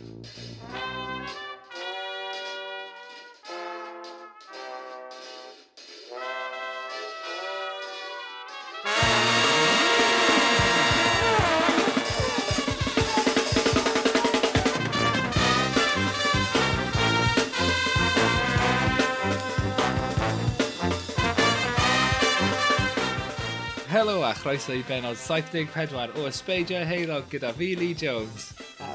[0.00, 0.24] Helo
[24.24, 28.49] a chroeso i benod 74 o Ysbeidio Heilog gyda fi, Lee Jones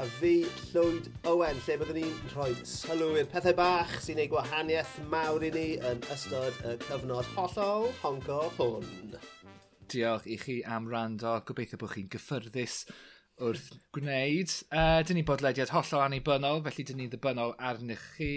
[0.06, 4.92] a fi Llwyd Owen, lle byddwn ni'n rhoi sylw i'r pethau bach sy'n ei gwahaniaeth
[5.10, 9.16] mawr i ni yn ystod y cyfnod hollol honco hwn.
[9.90, 12.78] Diolch i chi am rando, gobeithio bod chi'n gyffyrddus
[13.42, 14.54] wrth gwneud.
[14.70, 18.34] Uh, dyn ni bodlediad hollol annibynnol, felly dyn ni ddibynnol arnych chi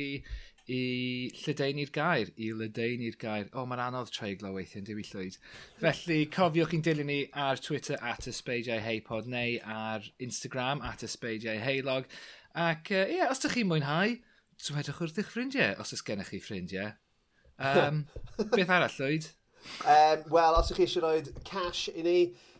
[0.69, 3.49] i lledaenu'r gair, i ledaenu'r gair.
[3.57, 5.39] O, mae'n anodd treiglo weithiau, diwy llwyd.
[5.81, 11.61] Felly, cofiwch chi'n dilyn ni ar Twitter at ysbeidiau heipod neu ar Instagram at ysbeidiau
[11.65, 12.09] heilog.
[12.59, 14.19] Ac e, ie, uh, yeah, os ydych chi'n mwynhau,
[14.67, 16.93] dwedwch wrth eich ffrindiau, os ys gennych chi ffrindiau.
[17.59, 18.05] Um,
[18.53, 19.33] beth arall, Llwyd?
[19.83, 22.19] Um, Wel, os ydych chi eisiau rhoi cash i ni,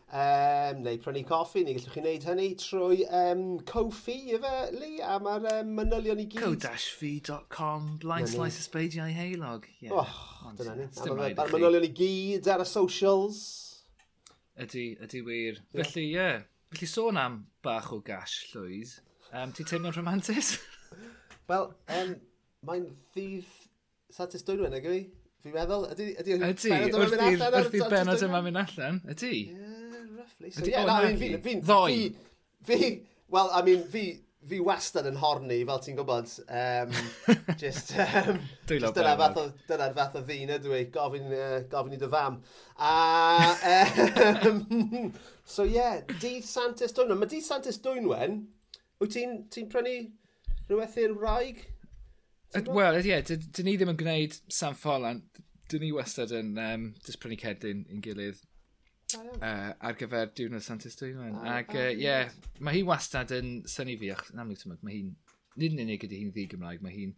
[0.09, 5.19] um, neu prynu coffi, neu gallwch chi wneud hynny trwy um, Kofi, efe, Lee, a
[5.21, 6.65] mae'r um, manylion i gyd.
[6.65, 9.67] Co-fi.com, blaen slice o sbeidiau heilog.
[9.83, 9.93] Yeah.
[10.01, 10.89] Oh, dyna ni.
[10.97, 13.43] Mae'r manylion i gyd ar y socials.
[14.59, 15.61] Ydy, ydy wir.
[15.61, 15.83] Yeah.
[15.83, 16.17] Felly, ie.
[16.17, 16.41] Yeah.
[16.73, 18.97] Felly sôn am bach o gash, Llwyd.
[19.29, 20.55] Um, Ti'n teimlo'n romantis?
[21.49, 22.15] Wel, um,
[22.65, 23.57] mae'n ddydd
[24.13, 25.03] Satis Dwynwen, ag i?
[25.45, 26.09] Fi'n meddwl, ydy...
[26.19, 28.23] Ydy, ydy, ydy, ydy, ydy, ydy, ydy, ydy, ydy, ydy, ydy, ydy, ydy, ydy,
[28.73, 29.78] ydy, ydy, ydy, ydy,
[30.39, 30.51] Lovely.
[30.51, 32.15] So, yeah, na, I mean, fi, fi, Ddoi.
[32.63, 36.29] Fi, fi, well, I mean, fi, fi wastad yn horni, fel ti'n gwybod.
[36.47, 36.93] Um,
[37.61, 41.97] just, um, just dyna fath o, dyna'r fath o ddyn ydw i, gofyn, uh, gofyn
[41.97, 42.39] i dy fam.
[42.77, 42.93] A,
[44.47, 45.11] um,
[45.55, 47.19] so yeah, dydd Santes Dwynwen.
[47.21, 48.39] Mae dydd Santes Dwynwen,
[49.01, 49.97] wyt ti'n ti prynu
[50.69, 51.65] rhywbeth i'r wraig?
[52.55, 55.25] Wel, ie, yeah, dyn ni ddim yn gwneud San Ffolan.
[55.69, 58.39] Dyn ni wastad yn um, just prynu cerdyn i'n gilydd
[59.17, 63.97] uh, ar gyfer diwrnod Santos Oh, Ac ie, uh, yeah, mae hi wastad yn syni
[63.99, 65.11] fi, achos yn amlwg tymod, mae hi'n,
[65.59, 67.13] nid yn unig ydy hi'n ddi Gymraeg, mae hi'n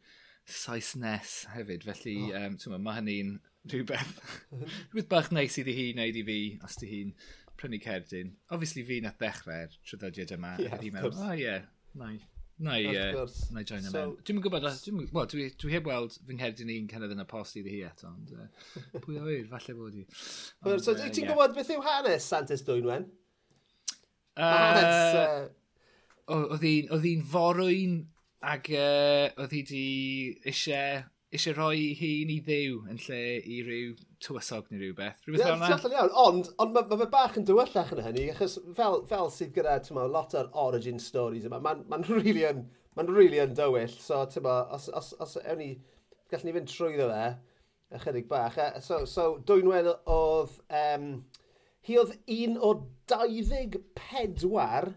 [0.52, 2.42] Saesnes hefyd, felly oh.
[2.42, 3.36] um, tymod, mae hynny'n
[3.72, 4.16] rhywbeth,
[4.52, 7.16] rhywbeth bach neis iddi hi wneud i fi, os di hi'n
[7.62, 8.36] prynu cerdyn.
[8.50, 12.26] Obviously fi nath ddechrau'r trydodiad yma, yeah, a hi mewn, oh, yeah, nice.
[12.62, 14.12] Na i, uh, na i join so, mewn.
[14.28, 17.58] Dwi'n gwybod, dwi, well, dwi, dwi heb weld fy ngherdyn ni'n cynnydd yn y post
[17.58, 18.68] iddi hi eto, ond uh,
[19.06, 20.04] pwy oedd, falle bod i.
[20.06, 21.32] Ond, so, uh, ti'n yeah.
[21.32, 23.10] gwybod beth yw hanes Santos Dwynwen?
[24.38, 25.50] Uh,
[26.32, 26.62] Oedd
[27.04, 27.98] hi'n forwyn
[28.52, 29.86] ac uh, oedd hi di
[30.48, 33.94] eisiau eisiau rhoi hi'n i ddew yn lle i ryw
[34.24, 35.22] tywysog neu rhywbeth.
[35.26, 36.00] Rhywbeth yeah, fel yna?
[36.02, 39.78] iawn, ond, ond mae ma, bach yn dywyllach yn hynny, achos fel, fel sydd gyda
[39.96, 42.66] ma, lot o'r origin stories yma, mae'n ma really yn,
[43.00, 45.70] ma really yn dywyll, so ma, os, os, os ewn ni,
[46.34, 47.30] gallwn ni fynd trwy ddo fe,
[47.96, 48.60] ychydig bach.
[48.60, 51.10] E, So, so dwynwen oedd, um,
[51.88, 52.76] hi oedd un o
[53.12, 54.94] 24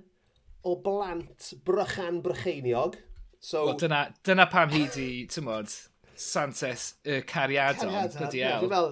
[0.65, 2.99] o blant brychan brycheiniog.
[3.39, 3.67] So...
[3.69, 5.71] Well, dyna, dyna pam hi di, tymod,
[6.17, 7.93] Santes y uh, cariadon.
[8.15, 8.91] Cariadon, fel...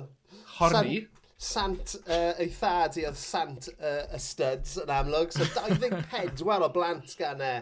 [0.58, 1.00] Horni.
[1.42, 5.34] Sant uh, ei thad i oedd Sant uh, y studs yn amlwg.
[5.34, 7.56] So 24 o blant gan uh,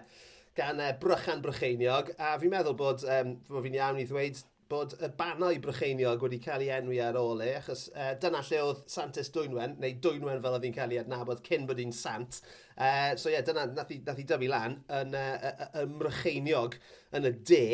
[0.58, 2.12] gan uh, Brychan Brycheiniog.
[2.20, 6.62] A fi'n meddwl bod, um, fi'n iawn i ddweud, bod y bannau brycheiniog wedi cael
[6.62, 10.56] ei enwi ar ôl e, achos uh, dyna lle oedd Santes Dwynwen, neu Dwynwen fel
[10.56, 12.38] oedd hi'n cael ei adnabod cyn bod hi'n sant.
[12.76, 15.82] Uh, so ie, yeah, dyna nath i, nath i dyfu lan yn e, uh, y,
[15.82, 16.78] ymrycheiniog
[17.18, 17.66] yn y de.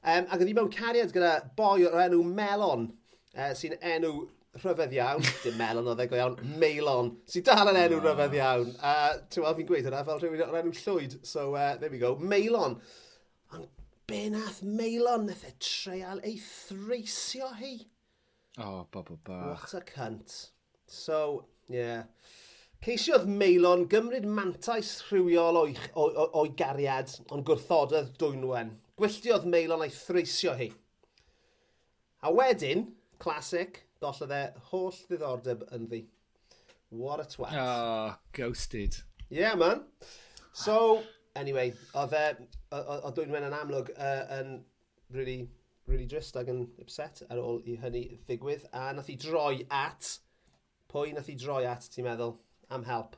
[0.00, 2.88] Um, ac oedd hi mewn cariad gyda boi o'r enw Melon,
[3.36, 4.14] uh, sy'n enw
[4.58, 8.72] rhyfedd iawn, dim melon oedd e go iawn, meilon, sy'n dal yn enw rhyfedd iawn.
[8.80, 11.92] A uh, ti'n weld fi'n gweud hynna fel rhywun o'r enw llwyd, so uh, there
[11.92, 12.80] we go, meilon.
[13.52, 13.68] Ond
[14.08, 17.74] be nath meilon nath e treial ei threisio hi.
[18.58, 19.66] O, oh, bob o bach.
[19.68, 20.50] What a cunt.
[20.86, 22.04] So, yeah.
[22.84, 28.70] Ceisiodd Meilon gymryd mantais rhywiol o'i, o'i gariad, ond gwrthododd dwynwen.
[28.98, 30.70] Gwylltiodd Meilon a'i threisio hi.
[32.22, 32.86] A wedyn,
[33.22, 36.04] classic, gollodd e holl ddiddordeb yn ddi.
[36.88, 37.58] What a twat.
[37.58, 39.02] Oh, ghosted.
[39.28, 39.84] Yeah, man.
[40.54, 41.02] So,
[41.36, 42.24] anyway, oedd e
[42.74, 44.58] oedd Dwynwen yn amlwg uh, yn
[45.14, 45.48] really,
[45.88, 48.66] really drist ac yn upset ar ôl i hynny ddigwydd.
[48.76, 50.18] A nath i droi at,
[50.92, 52.36] pwy nath i droi at, ti'n meddwl,
[52.74, 53.16] am help?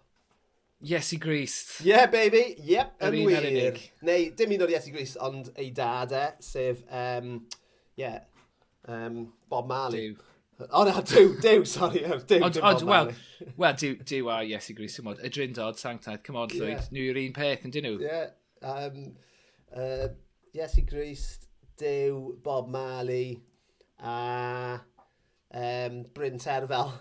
[0.80, 1.80] Yes i Grist.
[1.84, 2.54] Yeah, baby.
[2.64, 3.78] Yep, yn wir.
[4.06, 7.34] Neu, dim un o'r Yes i Grist, ond ei dad e, sef, um,
[8.00, 8.22] yeah,
[8.88, 10.08] um, Bob Marley.
[10.08, 10.26] Dyw.
[10.76, 12.00] O na, dyw, dyw, sorry.
[12.28, 13.12] Dyw, ond, ond, wel,
[13.60, 15.20] well, dyw, dyw a Yes i Grist, ymwod.
[15.24, 16.78] Y Dryndod, sanctaidd, come on, Llywyd.
[16.78, 16.88] Yeah.
[16.96, 17.98] Nhw yw'r un peth, yn dyn nhw?
[18.00, 18.32] Yeah.
[18.64, 19.12] Um,
[19.74, 20.08] Uh,
[20.54, 21.46] Iesu Grist,
[21.76, 23.40] Dew, Bob Marley
[24.02, 24.80] a
[25.54, 26.92] um, Bryn Terfel.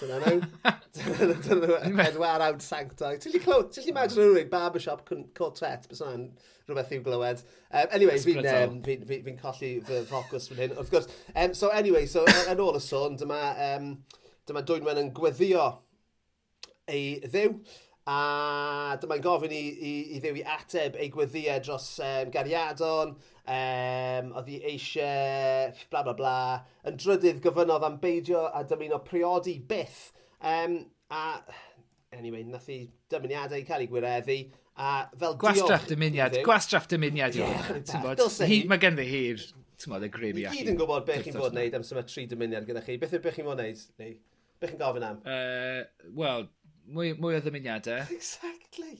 [0.00, 0.40] Dyna nhw.
[0.92, 3.20] Dyna nhw edwarawd sanctog.
[3.22, 5.04] Ti'n gallu imagine rhywun barbershop
[5.36, 6.26] quartet, bys hwnna'n
[6.68, 7.44] rhywbeth i'w glywed.
[7.70, 11.08] Um, anyway, fi'n um, fi, fi, fi colli fy ffocws fan hyn, wrth gwrs.
[11.34, 13.40] Um, so anyway, so yn ôl y sôn, dyma,
[13.70, 13.94] um,
[14.48, 15.68] dyma Dwynwen yn gweddio
[16.90, 17.56] ei ddew
[18.10, 24.32] a dyma'n gofyn i, i, i ddew i ateb ei gweddiau dros um, gariadon, um,
[24.40, 26.38] oedd hi eisiau bla bla bla.
[26.88, 30.10] Yn drydydd gofynodd am beidio a dymuno priodi byth.
[30.42, 30.80] Um,
[31.14, 31.38] a,
[32.16, 34.40] anyway, nath i dymuniadau cael ei gwireddu.
[34.82, 37.36] A fel Gwastraff dymuniad, gwastraff dymuniad.
[37.36, 39.42] E, yeah, hi, mae ganddi hi'r
[39.82, 40.56] tymod, y grym i allu.
[40.56, 42.96] Ni gyd yn gwybod beth chi'n bod wneud am syma tri dymuniad gyda chi.
[43.02, 43.82] Beth yw beth chi'n bod wneud?
[44.00, 44.14] Neu,
[44.62, 45.20] beth chi'n gofyn am?
[45.28, 46.46] Uh, Wel,
[46.92, 48.04] Mwy, mwy o ddymuniadau.
[48.18, 48.98] Exactly.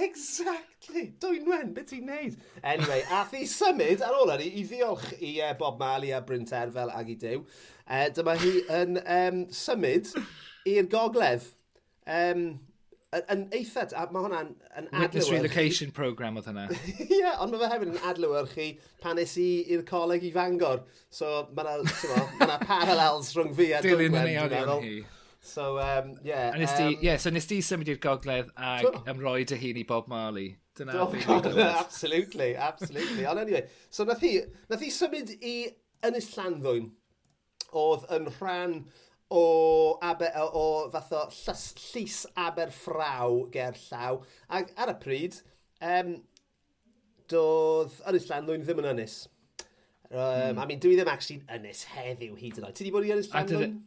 [0.00, 1.06] Exactly.
[1.20, 2.36] Dwynwen, beth ti'n neud?
[2.62, 6.46] Anyway, ath i symud ar ôl hynny i ddiolch i uh, Bob Marley a Bryn
[6.48, 7.42] Terfel ag i Dyw.
[7.42, 10.12] Uh, e, dyma hi yn um, symud
[10.70, 11.48] i'r gogledd.
[12.06, 12.44] Um,
[13.18, 15.00] yn eitha, a mae hwnna'n yn adlywyrchu...
[15.02, 16.68] Witness Relocation Programme oedd hynna.
[17.08, 18.68] Ie, yeah, ond mae fe hefyd yn adlywyrchu
[19.02, 20.84] pan nes i i'r coleg i Fangor.
[21.10, 25.00] So mae yna ma parallels rhwng fi a Dwynwen, dwi'n meddwl.
[25.40, 26.50] So, um, yeah.
[26.56, 29.00] Nes di, um, yeah, so nes di symud i'r gogledd ag oh.
[29.08, 30.52] ymroi dy hun i Bob Marley.
[30.76, 31.46] Dyna oh, God,
[31.82, 33.24] absolutely, absolutely.
[33.26, 34.36] Ond anyway, so nath i,
[34.70, 35.54] nath i symud i
[36.06, 36.90] Ynys Llanddwyn
[37.76, 38.76] oedd yn rhan
[39.30, 39.42] o,
[40.02, 44.20] aber, o, o fath o llys, llys Aberffraw ger llaw.
[44.60, 45.40] Ac ar y pryd,
[45.80, 46.18] um,
[47.32, 49.22] doedd Ynys Llanddwyn ddim yn ynys.
[50.10, 50.58] Um, mm.
[50.58, 52.76] I mean, dwi ddim actually ynys heddiw hyd yn oed.
[52.76, 53.80] Ti wedi bod i Ynys Llanddwyn?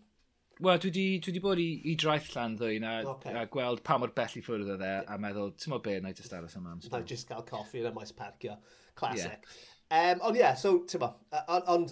[0.62, 3.34] Wel, dwi wedi, dwi wedi bod i, i draeth llan ddwyn a, okay.
[3.40, 5.10] a gweld pa mor bell i ffwrdd o dde yeah.
[5.10, 6.76] a meddwl, ti'n mo be, na i just aros yma.
[6.78, 8.60] Na i just gael coffi yn y maes parcio.
[9.00, 9.48] Classic.
[9.50, 10.12] Yeah.
[10.14, 11.10] Um, ond ie, yeah, so, ti'n mo,
[11.42, 11.88] ond on,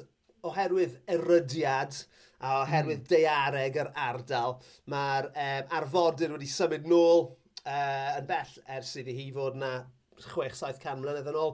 [0.51, 1.97] oherwydd erydiad
[2.41, 3.09] a oherwydd mm.
[3.09, 4.57] deareg yr ardal,
[4.89, 7.27] mae'r um, arfordir wedi symud nôl
[7.65, 9.75] uh, yn bell ers iddi hi fod na
[10.21, 11.53] 6-700 mlynedd yn ôl.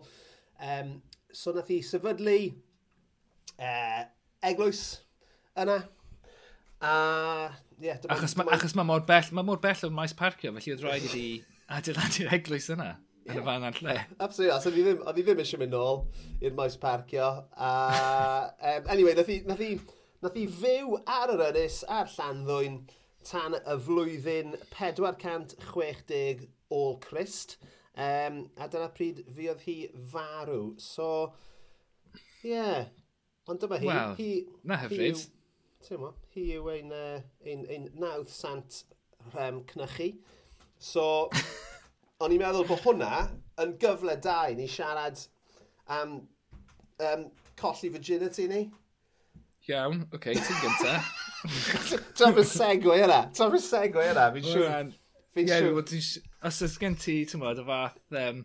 [0.64, 0.94] Um,
[1.32, 2.40] so nath hi sefydlu
[3.60, 4.02] uh,
[4.48, 4.86] eglwys
[5.60, 5.82] yna,
[6.82, 7.50] A.
[7.82, 10.84] Yeah, achos ma, achos mae mor bell, mae mor bell o'n maes parcio, felly oedd
[10.86, 11.26] rhaid i fi
[11.78, 12.96] adeiladu'r eglwys yna.
[13.28, 13.42] Yn Yeah.
[13.42, 13.94] y fan ar lle.
[14.24, 15.98] Absolutely, a so fi ddim, fi ddim eisiau mynd nôl
[16.48, 17.26] i'r maes parcio.
[17.60, 17.72] A,
[18.72, 19.74] um, anyway, nath i, nath, i,
[20.24, 22.78] nath i fyw ar yr ynys a'r llanddwyn
[23.28, 26.48] tan y flwyddyn 460
[26.78, 27.58] ôl Crist.
[27.98, 29.78] Um, a dyna pryd fi oedd hi
[30.12, 30.62] farw.
[30.80, 31.10] So,
[32.44, 32.54] ie.
[32.54, 32.86] Yeah.
[33.48, 33.88] Ond dyma hi.
[33.90, 34.32] Wel, hi,
[34.68, 35.20] na hyfryd.
[35.20, 35.37] Hi,
[35.88, 38.82] ti'n mo, hi yw ein, uh, ein, ein nawdd sant
[39.32, 40.10] rhem cnychu.
[40.84, 41.30] So,
[42.22, 43.28] o'n i'n meddwl bod hwnna
[43.64, 45.22] yn gyfle da i ni siarad
[45.96, 46.18] am
[47.08, 47.24] um,
[47.60, 48.66] colli virginity ni.
[49.68, 50.98] Iawn, oce, okay, ti'n gynta.
[52.18, 54.92] Traf y segwe yna, traf y segwe yna, fi'n siŵr.
[55.38, 55.80] Fi'n siŵr.
[56.48, 58.44] Os oes gen ti, ti'n modd, y fath, um,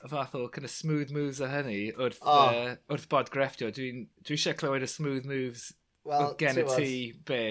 [0.00, 2.48] y fath o kind of smooth moves a hynny wrth, oh.
[2.48, 5.68] uh, wrth bod grefftio, dwi'n dwi eisiau clywed y smooth moves
[6.08, 7.42] well, gen y ti be?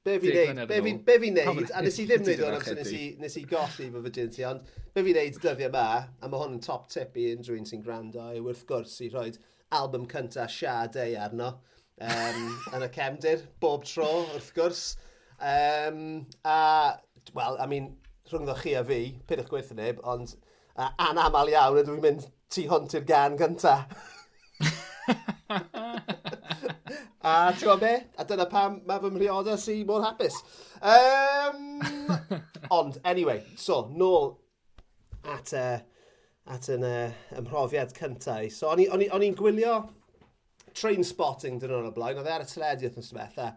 [0.00, 2.78] Be fi'n neud, be fi, be fi neud, a nes i ddim neud o'n amser
[2.78, 4.62] nes i, nes i golli fy virginity, ond
[4.94, 7.84] be fi'n neud dyddiau yma, a mae hwn yn top tip i unrhyw un sy'n
[7.84, 9.28] gwrando, yw wrth gwrs i rhoi
[9.76, 11.50] album cynta Sade arno
[12.00, 12.40] um,
[12.74, 14.84] yn y cefndir, bob tro wrth gwrs.
[15.36, 16.96] Um, a,
[17.36, 17.92] wel, I mean,
[18.30, 20.32] rhwngddo chi a fi, pidwch gweithio neb, ond
[20.76, 23.84] uh, anamal iawn ydw i'n mynd tu hwnt i'r gan gyntaf.
[27.20, 27.92] A ti'n gwybod be?
[28.16, 30.38] A dyna pam mae fy mhrioda si mor hapus.
[30.80, 31.82] Um,
[32.76, 34.38] ond, anyway, so, nôl
[35.28, 35.82] at, uh,
[36.48, 38.48] at yn uh, ymhrofiad cyntaf.
[38.56, 39.82] So, o'n i'n gwylio
[40.72, 42.22] train spotting dyn nhw'n y blaen.
[42.22, 43.52] Oedd e ar y teledu wrth yn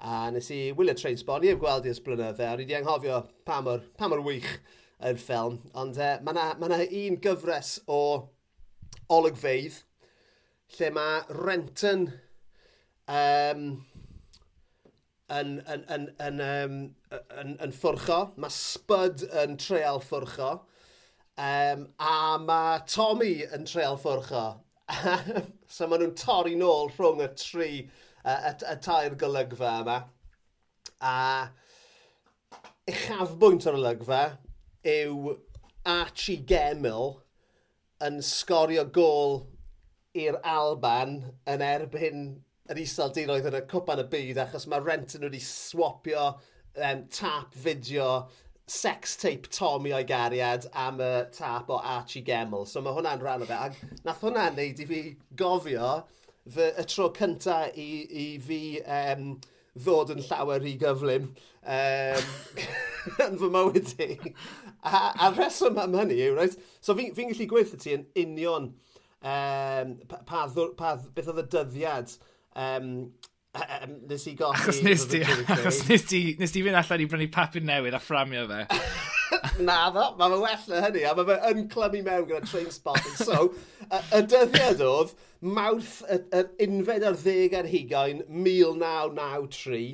[0.00, 1.48] A nes i wylio train spotting.
[1.48, 2.46] Ni heb gweld i'r sblynydde.
[2.46, 4.54] O'n i wedi anghofio pa mor, pa mor wych
[5.02, 5.58] yn ffilm.
[5.74, 8.00] Ond uh, mae yna ma, un gyfres o
[9.10, 9.82] olygfeidd
[10.78, 12.12] lle mae Renton
[13.10, 13.64] um,
[15.30, 16.76] yn, yn, yn, yn, um,
[17.42, 18.20] yn, yn ffwrcho.
[18.40, 20.52] Mae Spud yn treol ffwrcho.
[21.40, 24.44] Um, a mae Tommy yn treol ffwrcho.
[25.74, 29.98] so maen nhw'n torri nôl rhwng y tri, y, y, y tair golygfa yma.
[31.00, 31.16] A
[32.90, 34.22] uchafbwynt o'r olygfa
[34.90, 35.36] yw
[35.88, 37.14] Archie Gemmill
[38.04, 39.42] yn sgorio gol
[40.18, 42.22] i'r Alban yn erbyn
[42.70, 48.28] yr iseldiroedd yn y cwpan y byd achos mae Renton wedi swapio um, tap fideo
[48.70, 52.68] sex tape Tommy o'i gariad am y tap o Archie Gemmell.
[52.70, 53.56] So mae hwnna'n rhan o fe.
[53.58, 55.00] Ac nath hwnna'n neud i fi
[55.40, 55.88] gofio
[56.46, 59.32] fy, y tro cynta i, i fi um,
[59.74, 62.30] ddod yn llawer rhy gyflym um,
[63.26, 64.12] yn fy mywyd i.
[64.86, 66.54] A, a reswm am hynny yw, right?
[66.78, 70.46] So fi'n fi gallu gweithio ti yn union um, pa, pa,
[70.78, 72.14] pa, beth oedd y dyddiad
[72.60, 72.90] Um,
[73.54, 74.58] um, nes i golli...
[74.58, 78.02] Achos nes ti, achos nes ti, nes ti fynd allan i brynu papur newydd a
[78.02, 78.66] fframio fe.
[79.64, 82.70] Na ddo, mae fe well na hynny, a mae fe yn clymu mewn gyda train
[82.74, 83.16] spotting.
[83.18, 83.50] So,
[83.86, 89.84] y, y dyddiad oedd mawrth yr er, unfed ar ddeg ar hugain 1993,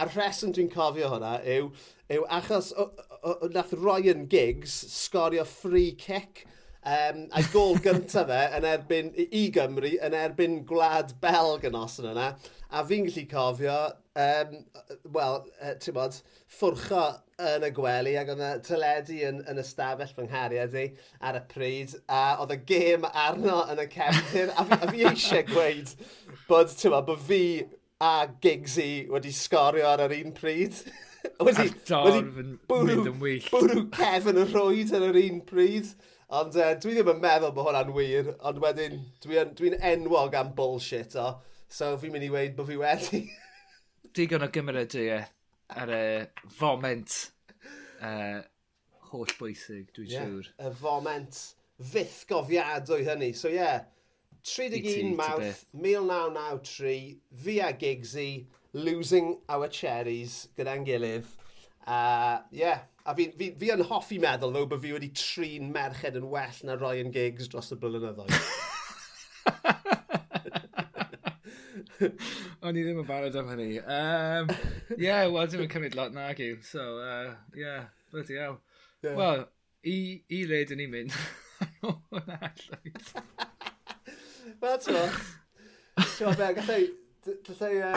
[0.00, 1.70] a'r rheswm dwi'n cofio hwnna yw,
[2.16, 2.88] yw achos o,
[3.20, 6.46] o, o, nath Ryan Giggs sgorio free kick
[6.80, 11.98] Um, a'i gol gyntaf fe yn erbyn i Gymru, yn erbyn gwlad Belg yn os
[12.00, 12.30] yn yna.
[12.70, 13.80] A fi'n gallu cofio,
[14.24, 14.54] um,
[15.12, 16.16] wel, uh, ti'n bod,
[16.56, 17.02] ffwrcho
[17.40, 20.86] yn y gwely ac oedd y tyledu yn, yn ystafell fy nghariad i
[21.28, 25.04] ar y pryd a oedd y gêm arno yn y cefnir a, fi, a fi
[25.10, 25.92] eisiau gweud
[26.48, 27.42] bod, ma, bod fi
[28.00, 30.80] a Giggsy wedi sgorio ar yr un pryd.
[31.44, 33.10] wedi, wedi bwrw,
[33.50, 35.92] bwrw Kevin y rwyd ar yr un pryd.
[36.30, 40.52] Ond uh, dwi ddim yn meddwl bod hwnna'n wir, ond wedyn dwi'n dwi, enwog am
[40.54, 41.32] bullshit o.
[41.70, 43.24] So fi'n mynd i weid bod fi wedi.
[44.14, 45.18] Digon o gymryd i e,
[45.82, 46.04] ar y
[46.54, 47.16] foment
[47.50, 48.38] e, uh,
[49.10, 50.52] holl bwysig, dwi'n yeah, siŵr.
[50.68, 51.40] Y foment
[51.90, 53.32] fydd gofiadwy hynny.
[53.34, 53.82] So ie, yeah,
[54.46, 61.39] 31 Mawrth 1993, fi a Giggsy, Losing Our Cherries gyda'n gilydd.
[61.86, 62.80] Uh, yeah.
[63.06, 66.58] A fi, fi, fi yn hoffi meddwl, ddo, bod fi wedi trin merched yn well
[66.68, 68.34] na Ryan Giggs dros y blynyddoedd.
[72.60, 73.80] O'n i ddim yn barod am hynny.
[73.80, 74.52] Um,
[74.96, 76.56] yeah, wel, dim yn cymryd lot nag yw.
[76.64, 78.60] So, uh, yeah, bloody hell.
[79.02, 79.16] Yeah.
[79.16, 79.46] Wel,
[79.88, 79.96] i,
[80.28, 81.12] i le dyn ni'n mynd.
[84.60, 85.04] Wel, ti'n o.
[86.00, 86.82] Ti'n o, Ben, gallai...
[87.48, 87.94] Gallai...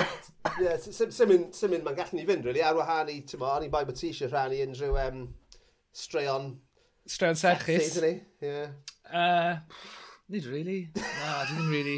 [0.61, 3.83] Ie, sy'n mynd, mae'n gallu ni fynd, really, ar wahân i, ti'n mo, ni bai
[3.87, 5.23] bod ti eisiau rhannu unrhyw um,
[5.95, 6.51] straeon...
[7.09, 7.97] Straeon sechus.
[8.03, 8.13] Ie.
[8.43, 8.75] Yeah.
[9.09, 9.57] Uh,
[10.29, 10.91] nid really.
[10.99, 11.97] Na, no, dwi'n really...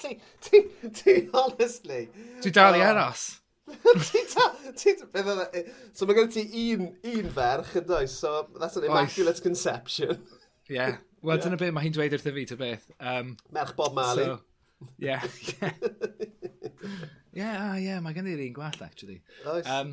[0.00, 0.64] ti, ti,
[0.96, 2.06] ti, honestly.
[2.40, 3.28] Dwi dal i aros.
[4.10, 4.24] ti
[4.74, 5.62] ti, e,
[5.94, 6.42] so mae gen ti
[6.72, 10.20] un, un ferch yn does, so that's an immaculate conception.
[10.70, 11.00] Yeah.
[11.20, 11.42] wel yeah.
[11.42, 12.84] dyna beth mae hi'n dweud wrth y fi, ta beth.
[13.02, 14.28] Um, Merch Bob Marley.
[14.28, 14.36] So,
[15.02, 15.24] yeah.
[15.60, 15.72] yeah.
[17.30, 19.20] Ie, yeah, ah, yeah, mae gen i'r un gwall, actually.
[19.46, 19.66] Oes.
[19.70, 19.92] Um,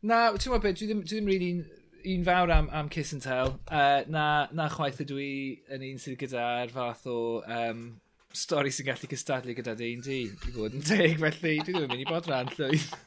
[0.00, 1.58] na, ti'n gwybod beth, dwi ddim, dwi ddim really un,
[2.14, 3.58] un fawr am, am Kiss and Tell.
[3.68, 5.34] Uh, na, na chwaith ydw i
[5.76, 7.84] yn un sydd gyda'r er fath o um,
[8.32, 10.18] stori sy'n gallu cystadlu gyda D&D.
[10.24, 12.88] I fod yn teg, felly dwi ddim yn mynd i bod rhan llwyth.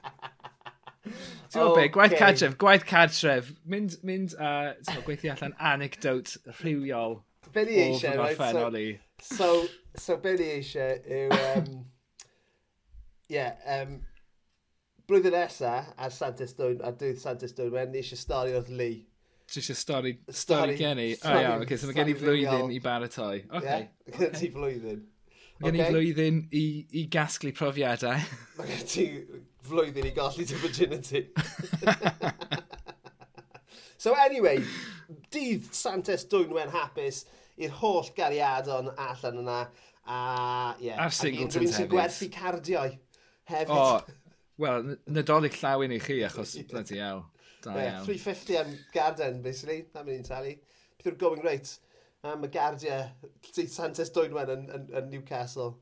[1.08, 1.88] Ti'n gwybod okay.
[1.88, 3.52] be, gwaith cadref, gwaith cadref.
[3.66, 7.22] Mynd, mynd a uh, gweithio allan anecdote rhywiol.
[7.54, 8.38] Be ni eisiau, right?
[8.38, 9.54] So, so,
[9.98, 11.38] so be ni eisiau yw...
[11.58, 11.86] Um,
[13.32, 14.00] yeah, um,
[15.08, 19.04] blwyddyn nesa ar Santis Dwyn, a dwi'n Santis Dwyn, mae'n eisiau stori oedd Lee.
[19.48, 21.12] Ti eisiau stori, stori gen i?
[21.16, 23.46] O oh, iawn, okay, so mae gen i flwyddyn i baratoi.
[23.60, 23.86] Okay.
[24.10, 25.06] Yeah, gen ti flwyddyn.
[25.58, 26.66] Mae gen i flwyddyn i,
[27.00, 28.28] i gasglu profiadau.
[28.60, 29.08] Mae gen ti
[29.68, 31.24] flwyddyn i golli dy virginity.
[34.04, 34.60] so anyway,
[35.34, 37.24] dydd Santes Dwynwen hapus
[37.58, 39.60] i'r holl gariadon allan yna.
[40.08, 40.18] A,
[40.80, 41.88] yeah, A'r Singletons hefyd.
[41.88, 42.94] Dwi'n gwerthu cardiau
[43.50, 43.74] hefyd.
[43.74, 44.22] O,
[44.64, 47.26] wel, nadolig llawyn i chi, achos bloody hell.
[47.64, 48.06] Da yeah, iawn.
[48.06, 49.86] 350 am garden, basically.
[49.96, 50.56] Na mynd i'n talu.
[50.98, 51.78] Beth yw'r going rate
[52.28, 55.76] am y gardiau Santes Dwynwen yn, yn, yn Newcastle?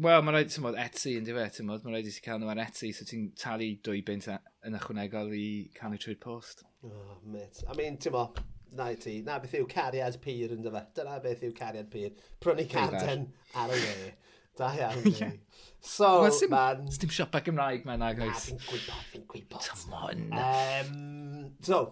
[0.00, 2.38] Wel, mae'n rhaid, ti'n modd, Etsy yn dyfe, ti'n modd, mae'n rhaid i ti cael
[2.40, 6.62] nhw ar Etsy, so ti'n talu dwy bint yn ychwanegol i cael nhw trwy'r post.
[6.86, 7.64] Oh, mit.
[7.66, 8.38] I mean, ti'n modd,
[8.78, 10.84] na i ti, na beth yw cariad pyr yn dyfa.
[10.84, 10.92] E?
[11.00, 12.14] Dyna beth yw cariad pyr.
[12.42, 13.26] Prynu carden
[13.58, 14.12] ar y we.
[14.58, 15.04] Da iawn.
[15.18, 15.32] yeah.
[15.80, 16.84] So, well, sim, man...
[17.00, 18.28] Dim siopa Gymraeg mae'n agos.
[18.28, 19.68] Na, fi'n gwybod, fi'n gwybod.
[19.70, 20.24] Come on.
[20.36, 21.82] Um, so,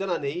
[0.00, 0.34] dyna ni.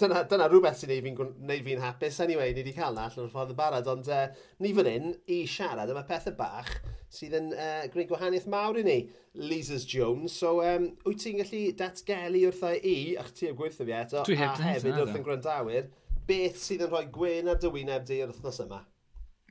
[0.00, 2.16] Dyna, dyna rhywbeth sy'n neud fi'n fi, fi hapus.
[2.24, 4.24] Anyway, ni wedi cael na allan o'r ffordd y barod, ond uh,
[4.64, 6.72] ni fan hyn i siarad am y pethau bach
[7.14, 8.96] sydd yn uh, gwneud gwahaniaeth mawr i ni,
[9.38, 10.34] Lisa's Jones.
[10.34, 14.50] So, um, wyt ti'n gallu datgelu wrtho i, ach ti heb gweithio fi eto, a
[14.64, 15.92] hefyd wrth yn gwrandawyr,
[16.26, 18.82] beth sydd yn rhoi gwen ar dywyneb di yr wythnos yma?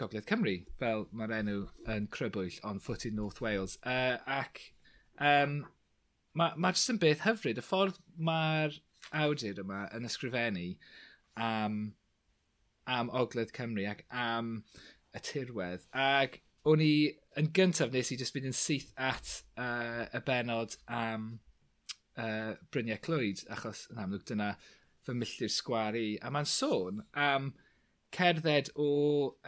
[0.00, 1.56] Gogledd Cymru, fel mae'r enw
[1.92, 3.76] yn crybwyll on foot in North Wales.
[3.84, 4.62] Uh, ac
[5.20, 5.58] um,
[6.38, 8.78] mae ma jyst yn beth hyfryd, y ffordd mae'r
[9.22, 10.68] awdur yma yn ysgrifennu
[11.36, 11.76] am,
[12.88, 14.54] am Ogledd Cymru ac am
[15.12, 15.84] y tirwedd.
[15.92, 16.94] Ac o'n i
[17.40, 21.26] yn gyntaf nes i just mynd yn syth at uh, y benod am
[22.18, 24.52] uh, Bryniau Clwyd, achos yn amlwg dyna
[25.06, 26.18] fy milltir sgwar i.
[26.22, 27.52] A mae'n sôn am
[28.12, 28.90] cerdded o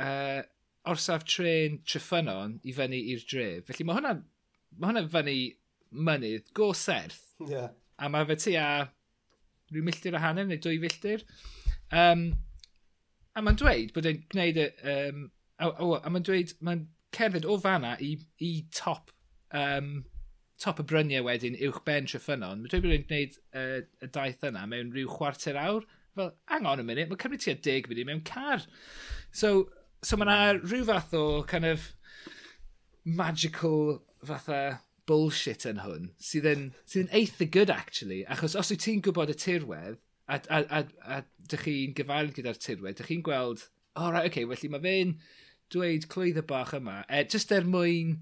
[0.00, 0.40] uh,
[0.88, 3.68] orsaf tren Tryffynon i fyny i'r dref.
[3.68, 4.16] Felly mae hwnna,
[4.78, 5.38] ma hwnna fyny
[5.94, 7.22] mynydd go serth.
[7.44, 7.70] Yeah.
[8.00, 8.88] A mae fe tu a
[9.72, 11.24] rhyw milltir a hanner neu dwy filltir.
[11.92, 12.26] Um,
[13.34, 14.68] a mae'n dweud bod e'n gwneud y...
[14.94, 15.24] Um,
[15.62, 16.84] a, a, a mae'n dweud, mae'n
[17.14, 19.12] cerdded o fanna i, i top,
[19.54, 20.04] um,
[20.60, 24.64] top y bryniau wedyn uwch ben Tryffynon, mae dwi'n bod gwneud uh, y daith yna
[24.70, 25.86] mewn rhyw chwarter awr.
[26.14, 28.62] Fel, hang on a minute, mae'n cymryd tua deg munud mewn car.
[29.34, 29.68] So,
[30.02, 30.64] so mae yna hmm.
[30.68, 31.92] rhyw fath o kind of
[33.04, 38.84] magical fatha bullshit yn hwn, sydd yn, sydd yn eitha good actually, achos os wyt
[38.86, 40.80] ti'n gwybod y tirwedd, a, a, a,
[41.18, 44.84] a dych chi'n gyfarwydd gyda'r tirwedd, dych chi'n gweld, o oh, right, okay, felly mae
[44.86, 45.12] fe'n
[45.72, 48.18] dweud clwydd y bach yma, e, just er mwyn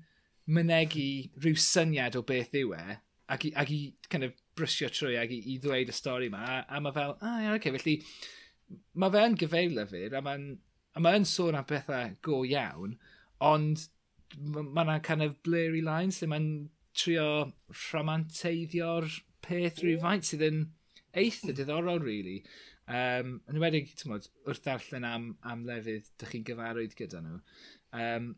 [0.53, 1.09] mynegu
[1.43, 2.99] rhyw syniad o beth yw e,
[3.33, 3.81] ac i, ac i
[4.13, 7.17] kind of brysio trwy ac i, i ddweud y stori yma, a, a mae fel,
[7.21, 7.99] ah, yeah, okay, felly
[8.99, 10.47] mae fe yn gyfeir lyfr, a mae'n
[10.93, 12.99] a mae yn sôn am bethau go iawn,
[13.41, 13.87] ond
[14.39, 16.51] mae yna kind of blurry lines lle mae'n
[16.97, 17.29] trio
[17.71, 19.09] rhamanteiddio'r
[19.45, 20.61] peth rhywfaint sydd yn
[21.23, 22.43] eitha diddorol, really.
[22.89, 27.39] Um, yn ymwedig, tymod, wrth darllen am, am lefydd, dych chi'n gyfarwydd gyda nhw.
[27.95, 28.33] Um,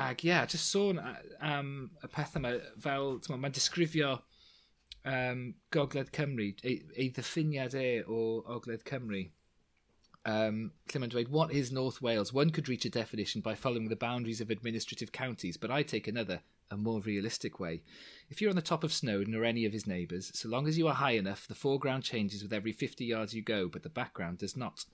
[0.00, 4.14] ac ie, yeah, just sôn am y pethau yma, fel, tymod, mae'n disgrifio
[5.04, 9.26] um, Gogledd Cymru, ei, ei ddiffiniad e o Ogledd Cymru.
[10.28, 12.32] Um, Lle mae'n dweud, what is North Wales?
[12.32, 16.08] One could reach a definition by following the boundaries of administrative counties, but I take
[16.08, 17.82] another, a more realistic way.
[18.28, 20.78] If you're on the top of Snowdon or any of his neighbours, so long as
[20.78, 23.88] you are high enough, the foreground changes with every 50 yards you go, but the
[23.88, 24.84] background does not.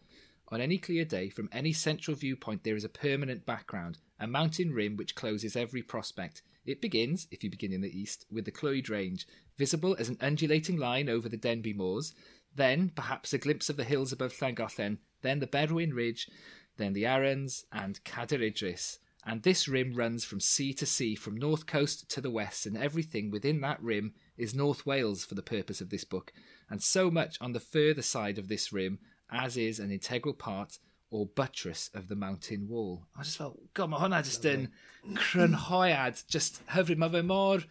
[0.49, 4.73] On any clear day, from any central viewpoint, there is a permanent background, a mountain
[4.73, 6.43] rim which closes every prospect.
[6.65, 10.19] It begins, if you begin in the east, with the Clwyd Range, visible as an
[10.21, 12.15] undulating line over the Denby Moors,
[12.55, 16.29] then perhaps a glimpse of the hills above Llangollen, then the Berwyn Ridge,
[16.77, 18.99] then the Arrans and Cader Idris.
[19.29, 22.77] And this rim runs from sea to sea, from north coast to the west, and
[22.77, 26.33] everything within that rim is North Wales for the purpose of this book,
[26.71, 30.79] and so much on the further side of this rim as is an integral part
[31.11, 33.07] or buttress of the mountain wall.
[33.19, 34.69] I just felt, god, mae hwnna just yn
[35.15, 36.99] crynhoiad, just hyfryd.
[36.99, 37.67] Mae fe mor...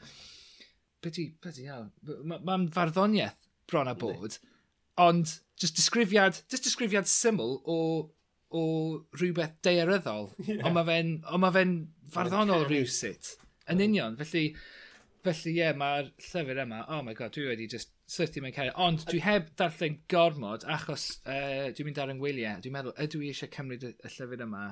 [1.06, 1.92] Byddi, byddi iawn.
[2.26, 3.36] Mae'n ma farddoniaeth
[3.70, 4.40] bron a bod,
[4.98, 7.78] ond just disgrifiad, just disgrifiad syml o,
[8.56, 8.64] o
[9.18, 10.64] rhywbeth daearyddol, yeah.
[10.66, 11.66] ond mae fe'n ma fe
[12.14, 13.36] farddonol rhywsut.
[13.72, 14.46] Yn union, felly,
[15.26, 18.72] felly ie, yeah, mae'r llyfr yma, oh my god, dwi wedi just syrthi mewn cael.
[18.82, 23.32] Ond dwi heb darllen gormod, achos uh, dwi'n mynd ar yngwyliau, dwi'n meddwl, ydw i
[23.34, 24.66] eisiau cymryd y, y llyfr yma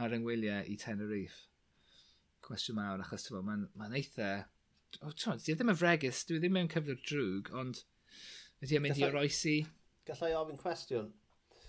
[0.00, 1.44] ar yngwyliau i Tenerife?
[2.44, 4.32] Cwestiwn mawr, achos mae'n ma, ma eitha...
[5.02, 7.82] O, oh, dwi ddim yn fregus, dwi ddim mewn cyflwr drwg, ond
[8.64, 9.56] ydy e'n mynd i oroesi?
[10.08, 11.12] Gallai ofyn cwestiwn.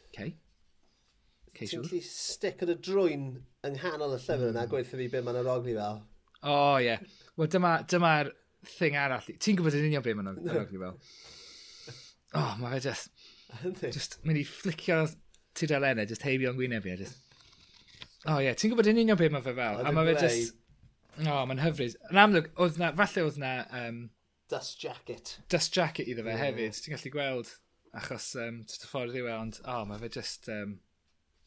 [0.08, 0.36] Okay.
[1.56, 1.82] Ceisiw.
[1.82, 3.28] Ti'n gallu stick yn y drwy'n
[3.68, 4.72] yng nghanol y llyfr yna, mm.
[4.72, 6.02] gweithio fi beth mae'n arogli fel.
[6.42, 6.90] O, oh, ie.
[6.90, 7.06] Yeah.
[7.40, 8.12] Wel, dyma'r dyma,
[8.76, 9.30] thing arall.
[9.42, 10.98] Ti'n gwybod yn union beth mae'n arogli fel?
[12.36, 13.26] O, oh, mae fe just...
[13.86, 15.00] just mynd i flicio
[15.56, 16.96] tudalenau, just heibio yn gwyneb i.
[16.96, 17.22] E, just...
[18.26, 18.50] O, oh, ie.
[18.50, 18.60] Yeah.
[18.60, 19.82] Ti'n gwybod yn union beth mae fe fel?
[19.82, 20.58] A mae fe just...
[21.22, 21.96] O, oh, mae'n hyfryd.
[22.12, 23.54] Yn amlwg, oedd na, falle oedd na...
[23.80, 24.02] Um,
[24.52, 25.38] dust jacket.
[25.50, 26.44] Dust jacket iddo fe yeah.
[26.50, 26.82] hefyd.
[26.84, 27.54] Ti'n gallu gweld
[27.96, 30.52] achos um, y ffordd i weld, ond oh, mae fe just...
[30.52, 30.82] Um,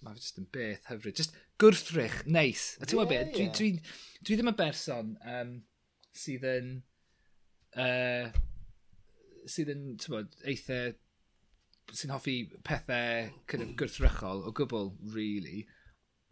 [0.04, 1.18] mae fe just yn beth hyfryd.
[1.18, 2.70] Just gwrthrych, neis.
[2.78, 3.72] A ti'n yeah, beth, dwi, dwi,
[4.22, 5.56] dwi, ddim yn berson um,
[6.16, 6.70] sydd yn...
[7.78, 8.30] Uh,
[9.48, 10.80] sydd yn, ti'n bod, eitha...
[11.88, 12.36] sy'n hoffi
[12.68, 15.62] pethau kind of gwrthrychol o gwbl, really.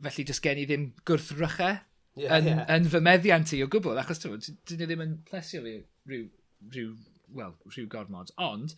[0.04, 1.78] Felly, just gen i ddim gwrthrychau
[2.20, 2.64] yeah, yn, yeah.
[2.74, 5.78] yn fy meddiant i o gwbl, achos ti'n bod, dyn ni ddim yn plesio fi
[6.10, 6.26] rhyw,
[6.74, 6.90] rhyw,
[7.38, 8.34] well, rhyw gormod.
[8.36, 8.76] Ond,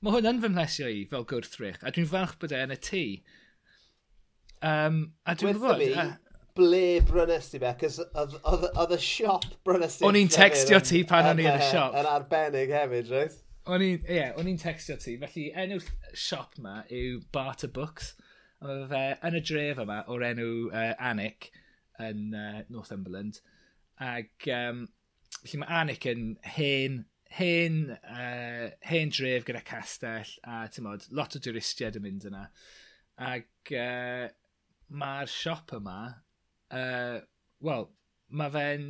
[0.00, 2.80] mae hwn yn fy mhlesio i fel gwrthrych, a dwi'n falch bod e yn y
[2.88, 3.04] tŷ.
[4.64, 5.80] Um, a dwi'n gwybod...
[5.82, 6.12] Mi, uh,
[6.54, 10.06] ble brynes ti fe, cos oedd y siop brynes ti.
[10.06, 11.96] O'n i'n textio ti pan o'n i yn y siop.
[11.98, 13.40] Yn arbennig hefyd, right?
[13.64, 15.16] O'n i'n, ie, yeah, o'n i'n textio ti.
[15.20, 15.80] Felly, enw
[16.16, 18.12] siop ma yw Barter Books.
[18.64, 21.50] Oedd fe yn y dref yma o'r enw uh, Anic
[22.04, 23.40] yn uh, Northumberland.
[24.04, 24.86] Ac, um,
[25.42, 27.02] felly mae Anic yn hen,
[27.34, 32.46] hen, uh, hen dref gyda castell a, ti'n modd, lot o dwristiaid yn mynd yna.
[33.32, 34.30] Ac, uh,
[34.88, 35.98] mae'r siop yma,
[36.74, 37.18] uh,
[37.64, 37.88] wel,
[38.28, 38.86] mae fe'n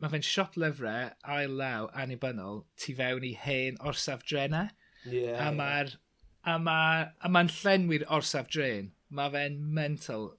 [0.00, 4.70] ma fe siop lyfrau ail law annibynnol tu fewn i hen orsaf drenau.
[5.04, 5.40] Yeah.
[5.46, 5.96] A mae'r
[6.44, 6.78] a ma,
[7.20, 8.92] a ma'n llenwi'r orsaf dren.
[9.10, 10.30] Mae fe'n mental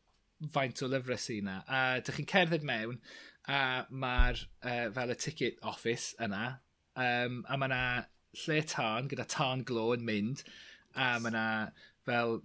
[0.53, 1.57] faint o lyfrau sy'n yna.
[1.67, 2.97] A dych chi'n cerdded mewn
[3.49, 6.57] a mae'r uh, fel y ticket office yna.
[6.95, 7.83] Um, a mae yna
[8.45, 10.45] lle tân gyda tân glo yn mynd.
[10.95, 11.45] A mae yna
[12.07, 12.41] fel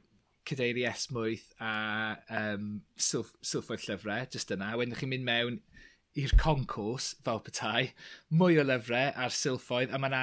[0.46, 4.74] cadeiri esmwyth a um, sylff, sylffoedd llyfrau, just yna.
[4.78, 5.58] Wedyn chi'n mynd mewn
[6.16, 7.90] i'r concwrs, fel petai,
[8.32, 10.22] mwy o lyfrau a'r sylffoedd, a mae yna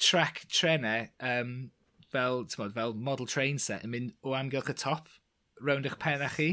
[0.00, 1.54] track trenau um,
[2.14, 5.10] fel, mod, fel model train set yn mynd o amgylch y top,
[5.64, 6.52] rownd eich pen a chi.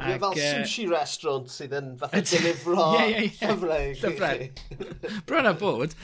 [0.00, 3.54] Ac, fel sushi restaurant sydd yn fatha delifro yeah, yeah, yeah.
[4.00, 4.34] llyfrau.
[4.40, 5.20] i chi.
[5.28, 5.96] Bron a bod.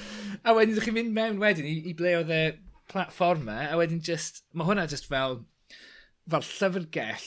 [0.45, 2.45] A wedyn ydych chi'n mynd mewn wedyn i, i ble oedd y
[2.93, 5.41] platformau, a wedyn just, mae hwnna just fel
[6.31, 7.27] fel llyfrgell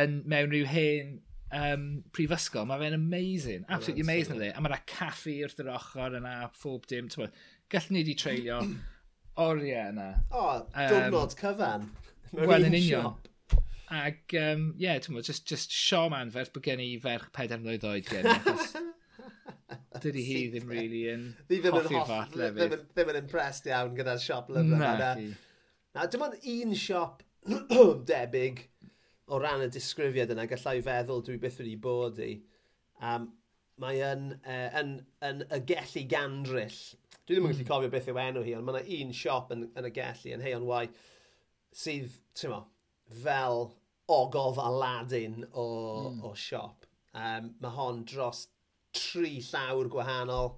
[0.00, 1.16] yn, mewn rhyw hen
[1.56, 4.52] um, prifysgol, mae fe'n amazing, absolutely oh, amazing ydy.
[4.54, 7.32] A mae yna caffi wrth yr ochr yna, phob dim, ti'n
[7.70, 8.60] gallwn ni wedi treulio
[9.46, 10.12] oriau yna.
[10.30, 11.90] O, oh, diwrnod um, cyfan.
[12.38, 13.10] Wel, yn union.
[13.10, 13.26] Shop.
[13.90, 17.86] Ac, um, yeah, ti'n mwyn, just, just sioman fers bod gen i ferch 4 mlynedd
[17.90, 18.38] oed gen i.
[20.00, 21.24] Dydy hi ddim really yn
[21.66, 22.76] hoffi'r fath lefydd.
[22.94, 24.78] Ddim yn impressed iawn gyda'r siop lyfrau.
[24.78, 25.10] Na, na.
[25.96, 27.24] Na, dim ond un siop
[28.10, 28.64] debyg
[29.30, 32.32] o ran y disgrifiad yna, gallai feddwl dwi byth wedi bod i.
[33.06, 33.28] Um,
[33.80, 36.80] mae yn, uh, yn, yn, y gellu gandryll.
[37.24, 39.68] Dwi ddim yn gallu cofio beth yw enw hi, ond mae yna un siop yn,
[39.78, 40.84] yn y gellu, yn Heion Wai,
[41.82, 42.64] sydd, ti'n mo,
[43.22, 43.68] fel
[44.10, 45.66] ogof Aladdin o,
[46.10, 46.24] mm.
[46.26, 46.88] o siop.
[47.14, 48.48] Um, mae hon dros
[48.94, 50.56] tri llawr gwahanol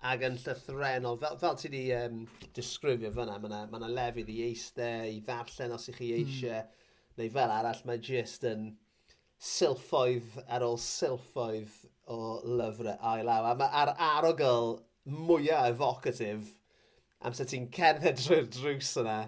[0.00, 1.18] ac yn llythrenol.
[1.20, 2.20] Fel, fel ti wedi um,
[2.56, 6.30] disgrifio fyna, mae yna ma lefydd i eistedd, i ddarllen os ych chi hmm.
[6.30, 7.18] eisiau, mm.
[7.20, 8.70] neu fel arall, mae jyst yn
[9.50, 11.76] silffoedd ar ôl silffoedd
[12.12, 12.20] o
[12.60, 13.50] lyfrau ail law.
[13.50, 14.78] A mae ar arogl
[15.10, 16.56] mwyaf evocative
[17.24, 19.18] amser ti'n cerdded drwy'r drws yna,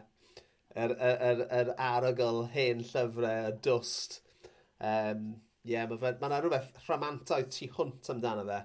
[0.72, 4.22] yr, yr, yr, yr arogl hen llyfrau, y dwst.
[4.80, 8.56] Um, Ie, yeah, mae yna rhywbeth rhamantoedd tu hwnt amdano fe.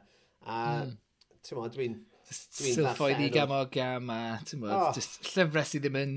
[0.47, 0.95] A mm
[1.45, 1.97] ti'n modd, dwi'n...
[2.27, 4.89] Dwi silffoedd i gam o gam a, ti'n modd, oh.
[4.95, 6.15] just llyfrau sydd ddim yn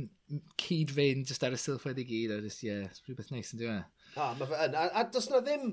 [0.59, 3.78] cyd-fynd just ar y silffoedd i gyd, a just, ie, yeah, rhywbeth neis yn dwi'n
[3.78, 4.24] A, e?
[4.40, 4.74] mae fe yn.
[4.74, 5.68] A, a does na ddim...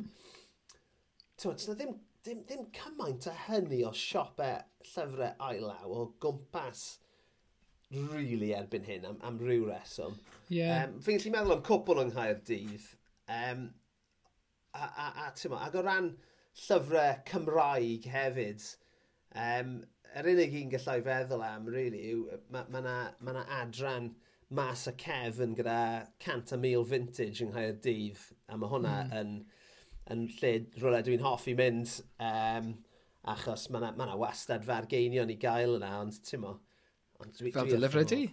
[1.38, 5.98] Ti'n modd, does na ddim, ddim, ddim cymaint a hynny o siopau e, llyfrau ailaw
[5.98, 6.86] o gwmpas
[7.92, 10.18] really erbyn hyn am, am ryw reswm.
[10.50, 10.86] Yeah.
[10.86, 12.88] Um, fi'n gallu meddwl am cwpl yng Nghaerdydd.
[13.28, 13.68] Um,
[14.74, 16.12] a, a, a, ti'n mo, ac o ran
[16.66, 18.66] llyfrau Cymraeg hefyd,
[19.36, 19.76] Um,
[20.18, 24.13] yr unig un gallai feddwl am, really, yw mae ma na, ma na adran
[24.58, 25.80] mas y cefn gyda
[26.24, 29.16] cant a mil vintage yng Nghaer Dydd, a mae hwnna mm.
[29.20, 29.34] yn,
[30.16, 32.74] yn lle rhywle dwi'n hoffi mynd, um,
[33.28, 36.58] achos mae yna ma na wastad fargeinion i gael yna, ond ti'n mo...
[37.18, 38.26] Ond dwi, Fel dy lyfrau di?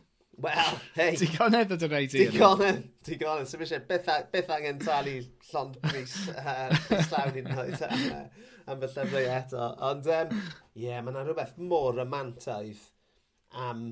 [0.45, 1.15] Wel, hei.
[1.19, 2.25] Digonedd o dy rei di.
[2.29, 3.49] Digonedd, digonedd.
[3.49, 6.75] So beth, beth angen talu llond bris uh,
[7.09, 7.85] slawn i'n oed
[8.71, 9.69] am y llyfrau eto.
[9.89, 10.43] Ond, ie, um,
[10.79, 12.83] yeah, mae yna rhywbeth mor romantaidd
[13.67, 13.87] am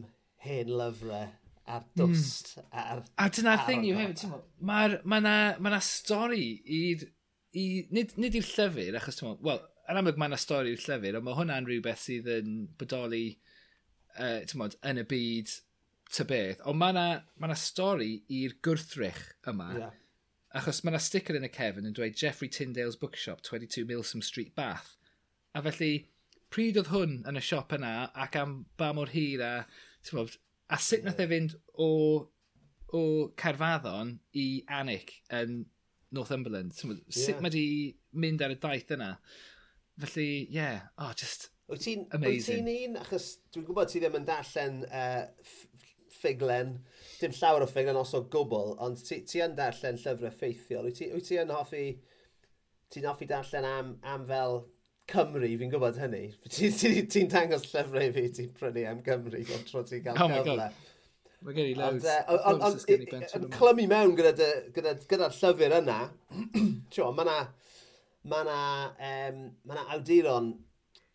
[0.45, 1.29] hen lyfrau
[1.73, 1.97] a'r hmm.
[2.01, 2.55] dwst.
[2.59, 2.69] Mm.
[2.83, 4.37] Ar, a dyna'r thing yw hefyd, ti'n
[4.69, 6.47] Mae ma yna ma stori
[6.81, 7.09] i'r...
[7.53, 9.59] I, nid, nid i'r llyfr, achos ti'n wel,
[9.93, 13.27] yn amlwg mae yna stori i'r llyfr, ond mae hwnna'n rhywbeth sydd yn bodoli
[14.17, 15.53] uh, ti'n mod, yn y byd
[16.13, 16.63] ty beth.
[16.69, 17.07] Ond mae yna
[17.45, 19.69] ma stori i'r gwrthrych yma.
[19.77, 19.99] Yeah
[20.59, 24.55] Achos mae yna sticker yn y cefn yn dweud Jeffrey Tyndale's Bookshop, 22 Milsom Street,
[24.59, 24.97] Bath.
[25.57, 26.09] A felly,
[26.53, 27.93] pryd oedd hwn yn y siop yna
[28.25, 29.53] ac am ba mor hir a,
[30.11, 30.37] bod,
[30.69, 31.88] a sut nath e fynd o,
[32.93, 33.03] o
[33.41, 34.47] Carfaddon i
[34.81, 35.62] Anic yn
[36.12, 36.77] Northumberland?
[36.85, 37.43] Bod, sut yeah.
[37.45, 37.67] mae di
[38.12, 39.15] mynd ar y daith yna?
[40.03, 42.67] Felly, ie, yeah, oh, just wyt amazing.
[42.67, 45.25] Wyt ti'n un, achos dwi'n gwybod ti ddim yn darllen uh,
[46.19, 46.77] ffiglen
[47.23, 50.89] dim llawer o ffig yn os o gwbl, ond ti, ti yn darllen llyfrau ffeithiol.
[50.89, 51.87] Wyt ti, wyt ti yn hoffi,
[52.93, 54.63] ti'n hoffi darllen am, am fel
[55.13, 56.25] Cymru, fi'n gwybod hynny.
[56.47, 60.21] Ti'n ti, ti, ti dangos llyfrau fi ti'n prynu am Cymru, ond tro ti'n cael
[60.23, 60.69] oh cyfle.
[61.43, 62.07] Mae gen i e, loads.
[62.39, 62.93] Ond
[63.41, 65.99] yn clymu mewn gyda'r gyda, gyda llyfr yna,
[67.19, 67.39] mae yna
[68.31, 68.59] ma na,
[69.11, 70.53] um, ma na awduron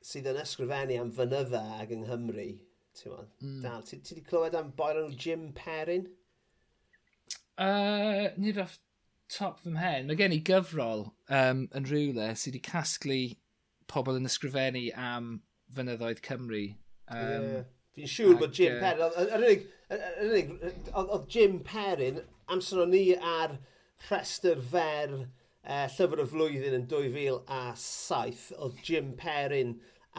[0.04, 2.50] sydd yn ysgrifennu am fynydda ag yng Nghymru
[3.06, 3.62] Mm.
[3.62, 6.08] Dal, ti wedi clywed am boer o'r Jim Perrin?
[7.58, 8.78] Uh, nid off
[9.34, 10.08] top fy mhen.
[10.08, 13.22] Mae gen i gyfrol um, yn rhywle sydd wedi casglu
[13.92, 15.32] pobl yn ysgrifennu am
[15.76, 16.64] fynyddoedd Cymru.
[17.08, 17.66] Um, yeah.
[17.98, 19.66] Fi'n siŵr bod Jim uh, Perrin...
[19.88, 23.58] Oedd Jim Perrin amser o'n ni ar
[24.10, 29.78] rhestr fer uh, llyfr y flwyddyn yn 2007, oedd Jim Perrin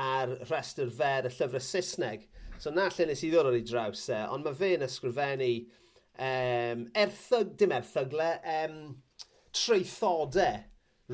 [0.08, 2.26] ar rhestr fer y llyfr y Saesneg.
[2.58, 5.52] So na lle nes i ddod o'r i draws e, ond mae fe'n ysgrifennu
[6.18, 8.80] um, erthyg, dim erthygle, um,
[9.54, 10.64] treithodau,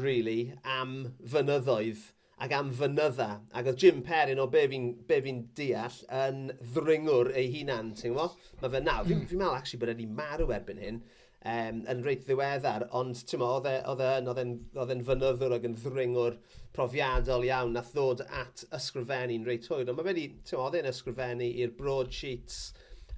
[0.01, 0.95] really, am
[1.31, 2.07] fynyddoedd
[2.45, 3.29] ac am fynydda.
[3.55, 6.41] Ac oedd Jim Perrin o be fi'n fi deall yn
[6.75, 8.41] ddringwr ei hunan, ti'n gwybod?
[8.63, 11.03] Mae fe nawr, fi'n fi meddwl actually bod wedi marw erbyn hyn,
[11.45, 16.39] um, yn reit ddiweddar, ond ti'n mo, oedd e'n fynyddwr ac yn ddringwr
[16.75, 19.89] profiadol iawn nath ddod at ysgrifennu'n reit hwyr.
[19.89, 22.63] Ond mae wedi, ti'n mo, oedd e'n ysgrifennu i'r broadsheets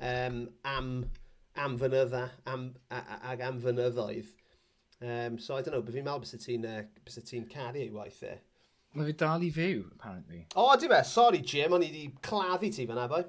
[0.00, 0.90] um, am,
[1.54, 4.34] am fynydda am, ag am fynyddoedd.
[5.00, 8.22] Um, so I don't know, beth fi'n meddwl bys ti'n uh, ti caru ei waith
[8.24, 8.36] e.
[8.96, 10.46] Mae fi dal i fyw, apparently.
[10.54, 13.20] O, oh, di fe, sorry Jim, o'n i wedi claddu ti fan boi.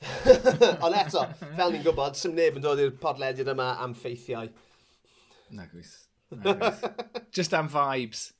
[0.84, 4.48] Ond eto, fel ni'n gwybod, sy'n neb yn dod i'r podlediad yma am ffeithiau.
[5.56, 5.94] Nagwys.
[6.32, 6.84] Nagwys.
[7.36, 8.30] Just am vibes.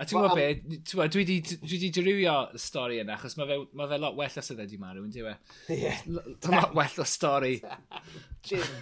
[0.00, 3.98] A ti'n gwybod be, dwi wedi dirywio y stori yna, achos mae fe, ma fe
[4.00, 5.34] lot well os ydy wedi marw, yn diwe?
[5.74, 5.92] Ie.
[5.92, 7.58] E lot well o stori.
[8.48, 8.72] Jim,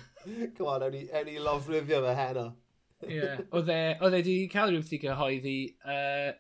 [0.55, 2.47] come on, ewn i lofrifio fe heno.
[3.03, 5.57] Ie, oedd e wedi cael rhywbeth i gyhoeddi
[5.91, 6.31] uh,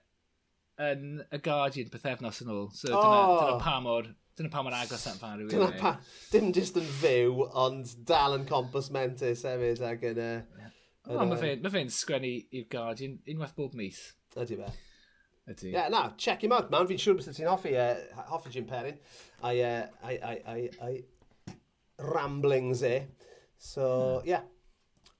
[0.87, 3.37] yn y Guardian pethefnos yn ôl, so dyna, oh.
[3.42, 5.40] dyna pa mor Dyna pa mae'n agos at farw.
[5.40, 5.51] rhywun.
[5.51, 5.79] Dyna eh.
[5.81, 5.94] pa,
[6.31, 10.20] dim jyst yn fyw, ond dal yn compos mentis hefyd ac yn...
[10.22, 10.68] Uh,
[11.11, 13.98] oh, mae fe'n ma fe sgwennu i'r Guardian unwaith bob mis.
[14.38, 14.68] Ydy fe.
[15.48, 15.72] Ydy.
[15.72, 16.87] Yeah, na, check him out, man.
[16.87, 19.01] Fi'n siŵr beth ti'n hoffi, uh, hoffi Jim Perrin.
[19.42, 21.57] A'i, uh, eh, a'i, a'i, a'i,
[22.14, 22.94] ramblings e.
[23.59, 24.29] So, hmm.
[24.29, 24.46] yeah.
[24.46, 24.46] yeah.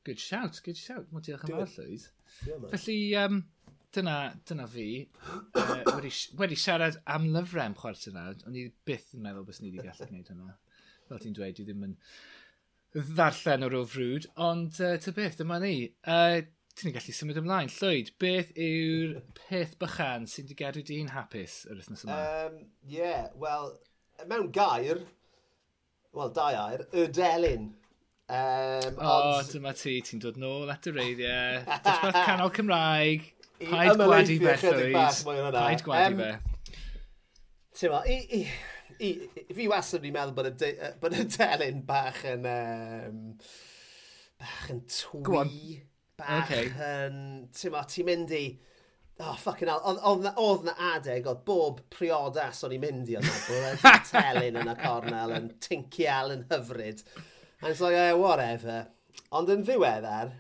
[0.07, 1.11] Good shout, good shout.
[1.11, 2.07] Mae'n diolch yn fawr, Llywyd.
[2.71, 3.43] Felly, um,
[3.97, 4.17] dyna,
[4.49, 4.89] dyna fi,
[5.29, 9.63] uh, wedi, wedi siarad am lyfrau am chwarae nawr, ond i byth yn meddwl bys
[9.63, 10.57] ni wedi gallu gwneud hynna.
[11.09, 11.97] Fel ti'n dweud, dwi ddim yn
[12.97, 15.75] ddarllen o'r o frwd, ond uh, ty beth, dyma ni.
[16.05, 16.41] Uh,
[16.79, 17.73] ti'n gallu symud ymlaen.
[17.75, 22.19] Llwyd, beth yw'r peth bychan sy'n di gadw di'n hapus yr wythnos yma?
[22.19, 22.61] Ie, um,
[22.93, 23.73] yeah, wel,
[24.31, 25.03] mewn gair,
[26.17, 27.73] wel, dau air, y delyn.
[28.29, 29.51] Um, o, oh, ond...
[29.55, 31.63] dyma ti, ti'n dod nôl at y reiddiau.
[31.65, 35.25] Dosbarth canol Cymraeg, Paid gwadu fe, Llywys.
[35.27, 36.31] Paid gwadu fe.
[37.79, 38.41] Ti'n ma, i, i,
[39.07, 39.11] i,
[39.55, 40.71] fi wastad ni'n meddwl bod y, de,
[41.03, 42.47] bod y delyn bach yn...
[42.51, 43.21] Um,
[44.39, 45.83] bach yn twi.
[46.19, 46.73] Bach okay.
[46.89, 47.21] yn...
[47.55, 48.47] Ti'n ma, ti'n mynd i...
[49.19, 49.99] Oh, fucking hell.
[50.39, 53.35] Oedd na adeg, oedd bob priodas o'n i'n mynd i yna.
[53.55, 57.03] Oedd y telyn yn y cornel yn tincial yn hyfryd.
[57.61, 58.85] And it's like, yeah, whatever.
[59.35, 60.31] Ond yn ddiweddar,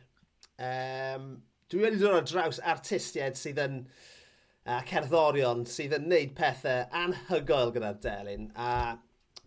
[0.62, 1.30] um,
[1.72, 7.74] dwi wedi dod ar draws artistiaid sydd yn uh, cerddorion sydd yn neud pethau anhygoel
[7.74, 8.48] gyda'r Delyn.
[8.56, 8.70] A,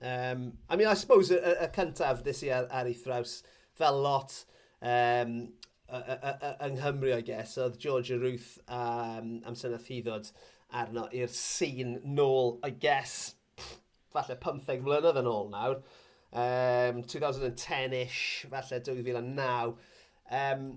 [0.02, 3.40] um, I mean, I suppose y, y, y cyntaf nes i ar, ar ei thraws
[3.80, 4.38] fel lot
[4.82, 5.36] um,
[5.92, 10.30] yng Nghymru, I guess, oedd Georgia Ruth um, am amser hydod
[10.72, 13.82] arno i'r sîn nôl, I guess, pff,
[14.14, 15.82] falle 15 mlynedd yn ôl nawr.
[16.32, 19.76] Um, 2010-ish, falle 2009.
[20.32, 20.70] Um,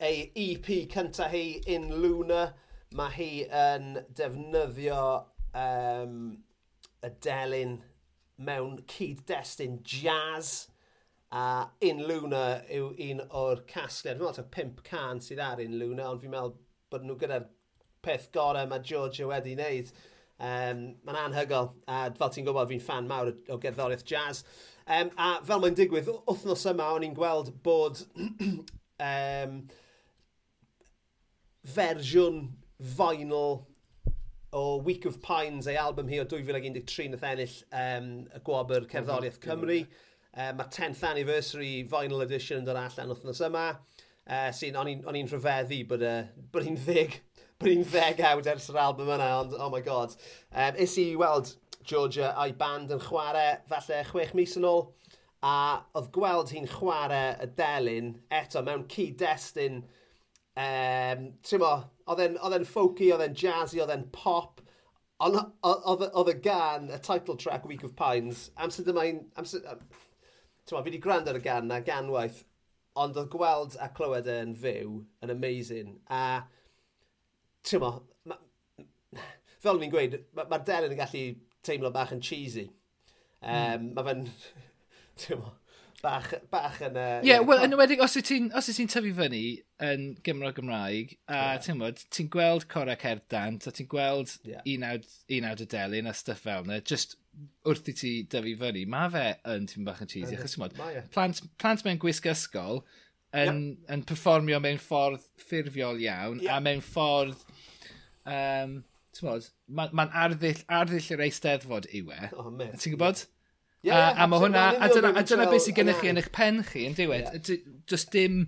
[0.00, 2.52] ei EP cynta hi in Luna.
[2.96, 5.00] Mae hi yn defnyddio
[5.58, 6.18] um,
[7.04, 7.78] y delyn
[8.38, 10.68] mewn cyd-destun jazz.
[11.34, 14.16] A In Luna yw un o'r casgliad.
[14.16, 16.54] Fi'n meddwl pimp can sydd ar In Luna, ond fi'n meddwl
[16.88, 17.44] bod nhw gyda'r
[18.04, 19.92] peth gorau mae Georgia e wedi wneud.
[20.38, 24.44] Um, mae'n anhygol, a fel ti'n gwybod fi'n fan mawr o gerddoriaeth jazz.
[24.86, 28.00] Um, a fel mae'n digwydd, wythnos yma o'n i'n gweld bod
[29.10, 29.60] um,
[31.74, 32.46] fersiwn
[32.98, 33.64] vinyl
[34.52, 39.40] o Week of Pines ei album hi o 2013 nath ennill um, y gwobr Cerddoriaeth
[39.44, 39.82] Cymru.
[40.32, 43.66] Uh, mae 10th Anniversary Vinyl Edition yn dod allan wythnos yma.
[44.28, 47.18] Uh, sy'n, o'n i'n rhyfeddu bod, uh, bod hi'n ddeg,
[47.60, 50.16] bod hi'n ddeg awd ers yr album yna, ond oh my god.
[50.52, 51.54] Um, is i weld
[51.88, 54.86] Georgia a'i band yn chwarae falle chwech mis yn ôl,
[55.44, 55.54] a
[55.96, 59.82] oedd gweld hi'n chwarae y delyn eto mewn cyd-destun
[60.58, 61.72] Um, Trimo,
[62.10, 64.62] oedd e'n folky, oedd e'n jazzy, oedd e'n pop.
[65.22, 69.24] Ond oedd y gan, y title track Week of Pines, amser dyma un...
[69.38, 69.82] Amser, um,
[70.68, 72.42] tyma, fi wedi gwrando ar y gan na ganwaith,
[72.98, 75.94] ond oedd gweld a clywed e'n fyw yn amazing.
[76.10, 76.42] A,
[77.66, 77.94] tyma,
[78.28, 78.38] ma,
[79.62, 81.24] fel ni'n gweud, mae'r ma, delyn yn gallu
[81.66, 82.68] teimlo bach yn cheesy.
[83.38, 83.90] Um, mm.
[83.94, 84.26] Mae fe'n,
[85.22, 85.54] tyma,
[86.02, 86.94] Bach, bach yn...
[86.94, 89.40] Ie, uh, yeah, wel, yn wedig, os wyt ti'n ti tyfu fyny
[89.82, 91.62] yn Gymro Gymraeg, a yeah.
[91.64, 94.62] ti'n bod, ti'n gweld Cora Cerdant, a ti'n gweld yeah.
[94.62, 97.16] un awd y delyn a stuff fel yna, just
[97.66, 100.76] wrth i ti dyfu fyny, mae fe yn ti'n bach yn cheesy, achos ti'n bod,
[101.14, 102.84] plant, plant mewn gwisg ysgol
[103.34, 103.88] yn, yep.
[103.96, 106.52] yn performio mewn ffordd ffurfiol iawn, yep.
[106.54, 107.42] a mewn ffordd...
[108.28, 108.78] Um,
[109.18, 112.28] mae'n ma arddull, arddull yr eisteddfod yw e.
[112.38, 113.24] Oh, Ti'n gwybod?
[113.24, 113.37] Yeah.
[113.86, 116.32] Yeah, a, a mae hwnna, a dyna, a dyna beth sy'n gennych chi yn eich
[116.34, 117.28] pen chi, yn diwedd.
[117.36, 117.60] Yeah.
[117.90, 118.40] Just dim,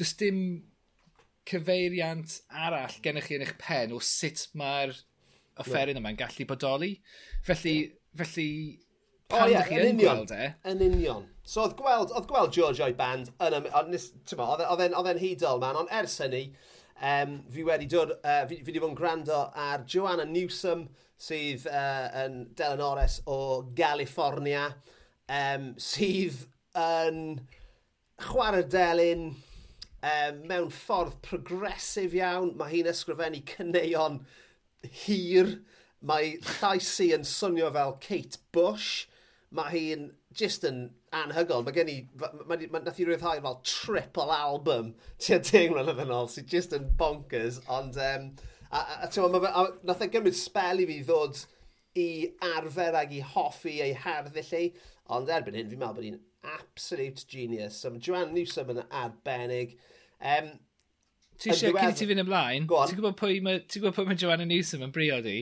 [0.00, 0.38] just dim
[1.50, 4.94] cyfeiriant arall gennych chi yn eich pen o sut mae'r
[5.60, 6.00] offeryn yeah.
[6.00, 6.94] yma'n gallu bodoli.
[7.44, 8.24] Felly, yeah.
[8.24, 8.48] felly
[9.28, 10.48] pan oh, yeah, chi yn, gweld e...
[10.72, 11.28] Yn union.
[11.44, 16.16] So oedd gweld, oedd gweld George o'i band, e- oedd e'n hydol man, ond ers
[16.24, 16.46] hynny,
[17.02, 20.86] Um, fi wedi dod, uh, fi, fi wedi bod yn gwrando ar Joanna Newsom,
[21.18, 23.38] sydd uh, yn Delen Ores o
[23.76, 24.68] California,
[25.26, 26.44] um, sydd
[26.78, 27.18] yn
[28.22, 29.28] chwarae delyn
[30.04, 32.52] um, mewn ffordd progresif iawn.
[32.58, 34.20] Mae hi'n ysgrifennu cyneuon
[35.04, 35.56] hir.
[36.04, 39.06] Mae llais i yn swnio fel Kate Bush.
[39.54, 41.64] Mae hi'n just yn anhygol.
[41.66, 44.92] Mae gen i, mae, ma, nath i ryddhau fel triple album
[45.22, 48.28] tua deg mlynedd yn ôl, sy'n just yn bonkers, ond um,
[48.70, 51.44] a, a, a, a, a, nath e gymryd spel i fi ddod
[52.00, 52.08] i
[52.56, 54.66] arfer ag i hoffi ei harddillu,
[55.14, 56.20] ond erbyn hyn fi'n meddwl bod hi'n
[56.54, 57.78] absolute genius.
[57.80, 59.76] So, Joanne Newsom yn arbennig.
[60.20, 60.54] Um,
[61.38, 64.92] Ti eisiau, cyn i ti fynd ymlaen, ti'n gwybod pwy mae, gwybod Joanna Newsom yn
[64.94, 65.40] briod i?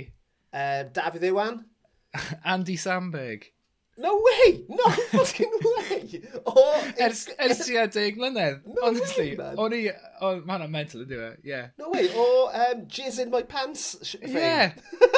[0.53, 1.59] Uh, Dafydd Iwan?
[2.55, 3.51] Andy Samberg.
[3.99, 4.65] No way!
[4.71, 6.23] No fucking way!
[6.47, 8.63] O, ers, ers tua deg mlynedd.
[8.65, 9.59] No honestly, way, man.
[9.61, 9.81] O'n i...
[10.23, 11.67] O, mae hwnna'n mental ydy e, yeah.
[11.77, 12.25] No way, o
[12.57, 14.31] um, jizz in my pants Yeah.
[14.33, 14.73] Yeah.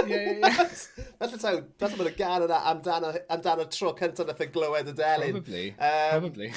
[0.09, 0.73] yeah, yeah, yeah.
[1.21, 5.39] Felly taw, felly mae'n gan yna amdano, amdano tro cyntaf nath y glywed y delyn.
[5.39, 6.51] Probably, um, probably.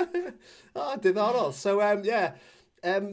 [0.72, 1.52] o, oh, diddorol.
[1.52, 2.40] So, um, yeah.
[2.80, 3.12] Um,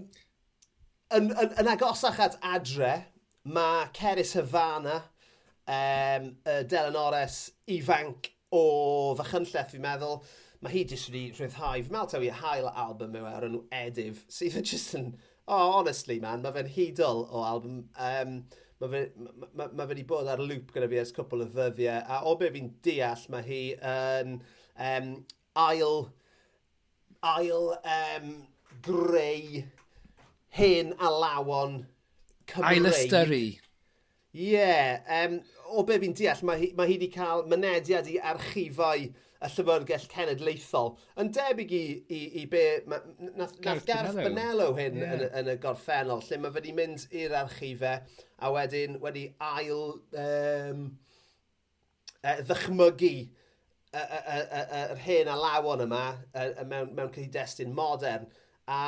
[1.12, 2.96] yn, yn, yn agosach at adre,
[3.44, 5.02] mae Ceris Havana,
[5.68, 7.42] um, y Delanores
[7.76, 10.22] ifanc o Fachynlleth, fi'n meddwl,
[10.64, 11.82] mae hi jyst wedi rhyddhau.
[11.84, 15.10] Fi'n meddwl taw i hael album yw e, ar enw Edif, sydd yn jyst yn...
[15.48, 17.86] Oh, honestly, man, mae fe'n hudol o album.
[18.04, 18.40] Um,
[18.82, 22.02] mae fe, ma, ma, ma wedi bod ar lŵp gyda fi ers cwpl o ddyddiau,
[22.04, 23.62] a o be fi'n deall, mae hi
[23.94, 24.36] yn
[24.90, 25.14] um,
[25.64, 25.96] ail,
[27.32, 28.34] ail um,
[28.84, 29.64] greu
[30.58, 31.86] hen alawon
[32.48, 32.78] Cymreig.
[32.78, 33.42] Ail ystyru.
[34.38, 35.40] Ie, yeah, um,
[35.72, 40.08] o be fi'n deall, mae hi, mae hi wedi cael mynediad i archifau y Llyfyrgell
[40.12, 40.94] Cenedlaethol.
[41.22, 42.64] Yn debyg i, i, i be...
[42.90, 43.00] Ma,
[43.38, 45.14] nath, nath Gareth Bonello hyn yeah.
[45.14, 48.02] yn, yn, y gorffennol, lle mae wedi mynd i'r archifau
[48.38, 49.84] a wedyn wedi ail
[50.24, 50.84] um,
[52.24, 53.14] uh, ddychmygu
[53.98, 56.04] yr hen a lawon yma
[56.34, 58.30] uh, mewn, mewn cyd-destun modern.
[58.68, 58.84] A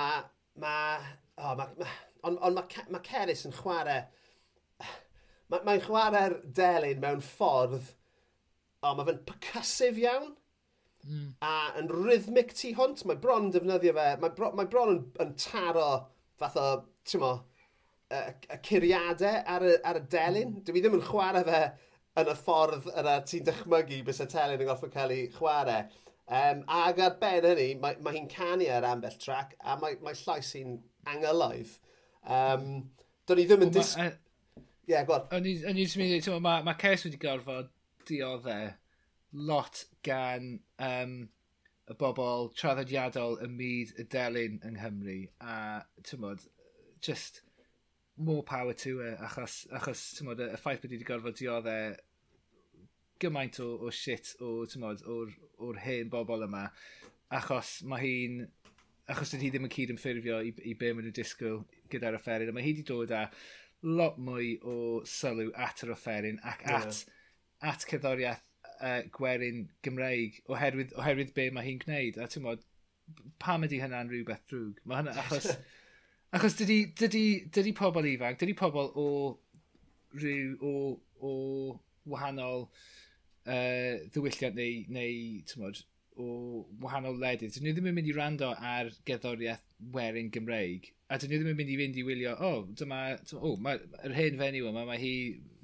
[0.60, 1.16] mae...
[1.40, 1.92] Oh, ma, ma,
[2.28, 4.02] ond on, mae ma Ceris yn chwarae
[5.50, 7.90] Mae'n ma chwarae'r delyn mewn ffordd,
[8.84, 10.32] o, mae fe'n percussive iawn,
[11.08, 11.30] mm.
[11.42, 13.02] a yn rhythmic tu hwnt.
[13.10, 15.88] Mae bron defnyddio fe, mae bro, mae bron yn, yn taro
[16.40, 16.68] fath o,
[17.10, 17.32] ti'n mo,
[18.14, 20.54] y, y curiadau ar y, ar y delyn.
[20.60, 20.68] Mm.
[20.70, 21.64] Dwi ddim yn chwarae fe
[22.20, 25.82] yn y ffordd yna ti'n dychmygu bys y telyn yn gorfod cael ei chwarae.
[26.30, 30.18] Um, ac ar ben hynny, mae, mae hi'n canu ar ambell track, a mae, mae
[30.22, 30.78] llais hi'n
[31.10, 31.72] angylaidd.
[32.22, 32.66] Um,
[33.26, 33.72] Do'n i ddim yn...
[33.74, 33.96] Dis...
[33.98, 34.14] Well,
[34.90, 35.28] yeah, go on.
[35.38, 37.70] O'n i'n mynd, ti'n mae ma Cers wedi gorfod
[38.10, 38.72] dioddau
[39.50, 41.20] lot gan um,
[41.90, 45.20] y bobl traddodiadol y myd y delyn yng Nghymru.
[45.46, 45.54] A,
[46.02, 46.48] ti'n modd,
[47.06, 47.44] just
[48.18, 51.94] more power to her, achos, achos ti'n modd, y ffaith bod wedi gorfod dioddau
[53.22, 56.66] gymaint o, o shit o, ti'n o'r, or hen bobl yma,
[57.40, 58.42] achos mae hi'n
[59.10, 61.64] achos dydy hi ddim yn cyd yn ffurfio i, i be maen nhw'n disgwyl
[61.94, 63.28] gyda'r offeryn, a mae hi wedi dod â
[63.84, 64.76] lot mwy o
[65.08, 67.72] sylw at yr offeryn ac at, yeah.
[67.72, 68.46] at cerddoriaeth
[68.80, 72.20] uh, gwerin Gymreig oherwydd, oherwydd be mae hi'n gwneud.
[72.20, 72.66] A ti'n modd,
[73.42, 74.82] pam ydy hynna'n rhywbeth drwg?
[74.86, 75.54] Mae hynna achos...
[76.36, 77.26] achos dydy, dydy,
[77.56, 79.08] dydy pobl ifanc, dydy pobl o
[80.20, 80.74] rhyw o,
[81.26, 81.32] o
[82.10, 82.68] wahanol
[83.48, 85.82] uh, ddiwylliant neu, neu tymod,
[86.20, 87.56] o wahanol ledydd.
[87.56, 89.66] Dyn nhw ddim yn mynd i rando ar gerddoriaeth
[89.96, 93.02] werin Gymreig a dyn nhw ddim yn mynd i fynd i wylio, o, oh, dyma,
[93.34, 95.14] o, oh, yr hen fenyw yma, mae hi,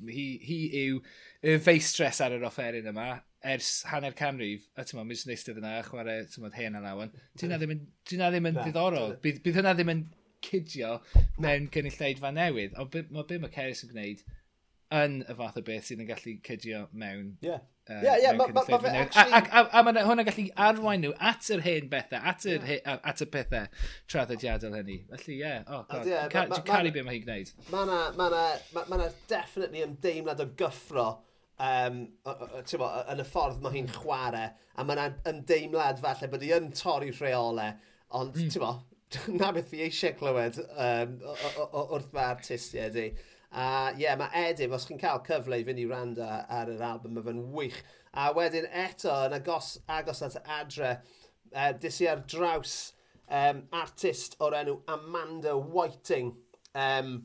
[0.10, 1.00] hi, hi yw
[1.46, 3.12] y feistres ar yr offeryn yma
[3.46, 7.14] ers hanner canrif, a ti'n mis neistedd sy'n eistedd yna, chwarae, ti'n meddwl, hen anawan,
[7.38, 7.60] ti'n na.
[7.62, 7.84] ddim yn,
[8.18, 10.02] na ddim yn ddiddorol, bydd, bydd hynna ddim yn
[10.46, 10.96] cydio
[11.42, 14.26] mewn cynulleid fan newydd, ond mae be mae Ceres yn gwneud
[14.96, 17.62] yn y fath o beth sydd yn gallu cydio mewn yeah.
[17.88, 19.32] Uh, yeah, yeah, mae ma, ma fe actually...
[19.32, 22.64] A, a, a, a mae hwnna'n gallu arwain nhw at yr hen bethau, at yr,
[22.66, 22.96] yeah.
[23.12, 23.68] at y pethau
[24.10, 24.96] traddodiadol hynny.
[25.12, 25.60] Felly, ie, yeah.
[25.70, 27.52] oh, god, yeah, ca, ma, caru beth mae hi'n gwneud.
[27.70, 28.42] Mae yna, ma ma
[28.80, 31.06] ma ma definitely ymdeimlad o gyffro
[31.60, 36.52] um, bo, yn y ffordd mae hi'n chwarae, a mae yna ymdeimlad falle bod hi
[36.58, 37.78] yn torri rheolau,
[38.18, 38.50] ond, mm.
[38.50, 38.74] ti'n bo,
[39.38, 41.20] na beth fi eisiau clywed um,
[41.86, 43.08] wrth mae artistiaid i.
[43.56, 46.82] A ie, yeah, mae Edim, os chi'n cael cyfle i fynd i randa ar yr
[46.84, 47.78] album, mae fe'n wych.
[48.12, 50.98] A wedyn eto, yn agos, agos at adre,
[51.48, 52.76] e, uh, dis i ar draws
[53.30, 56.34] um, artist o'r enw Amanda Whiting,
[56.76, 57.22] um,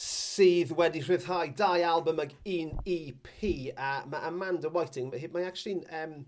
[0.00, 3.34] sydd wedi rhyddhau dau album ag un EP.
[3.74, 6.20] A mae Amanda Whiting, mae actually um,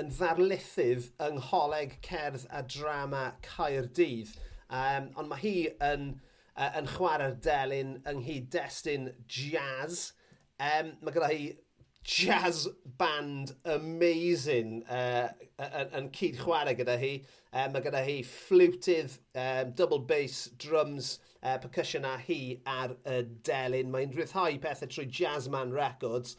[0.00, 4.34] yn ddarlithydd yng Ngholeg Cerdd a Drama Caerdydd.
[4.66, 5.58] Um, ond mae hi
[5.92, 6.14] yn
[6.56, 10.12] uh, yn chwarae'r delyn ynghyd destun jazz.
[10.62, 11.46] Um, mae gyda hi
[12.04, 15.28] jazz band amazing uh,
[15.58, 17.14] yn, yn cyd chwarae gyda hi.
[17.54, 23.22] Um, mae gyda hi flutydd, um, double bass, drums, uh, percussion a hi ar y
[23.46, 23.90] delyn.
[23.94, 26.36] Mae'n rhyddhau pethau trwy Jazzman Records.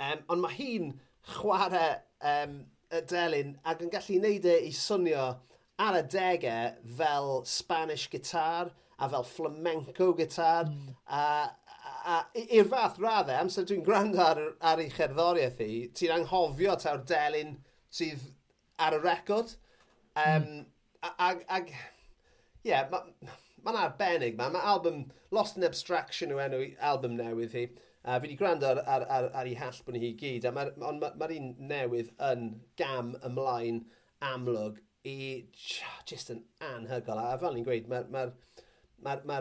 [0.00, 0.94] Um, ond mae hi'n
[1.36, 1.98] chwarae
[2.32, 2.62] um,
[2.94, 5.28] y delyn ac yn gallu neud e i swnio
[5.82, 10.94] ar y degau fel Spanish guitar– a fel flamenco gitar, mm.
[11.06, 11.22] a,
[11.86, 16.76] a, a i'r fath raddau, amser dwi'n gwrando ar, ar ei cherddoriaeth i, ti'n anghofio
[16.80, 17.56] taw'r delyn
[17.92, 18.30] sydd
[18.82, 19.56] ar y record.
[20.16, 20.62] Um, mm.
[21.06, 21.68] Ag, ag,
[22.64, 23.12] ie, yeah, mae'n
[23.66, 24.48] ma arbennig ma.
[24.52, 27.66] Mae album Lost in Abstraction yw enw album newydd hi.
[28.06, 30.92] A fi wedi gwrando ar, ar, ar, ar ei hallbwn hi gyd, a mae'r ma,
[31.02, 32.44] ma, un newydd yn
[32.78, 33.80] gam ymlaen
[34.22, 35.16] amlwg i
[36.06, 37.18] just yn anhygol.
[37.18, 38.55] A fel ni'n gweud, mae'r ma, ma
[39.04, 39.40] mae'r ma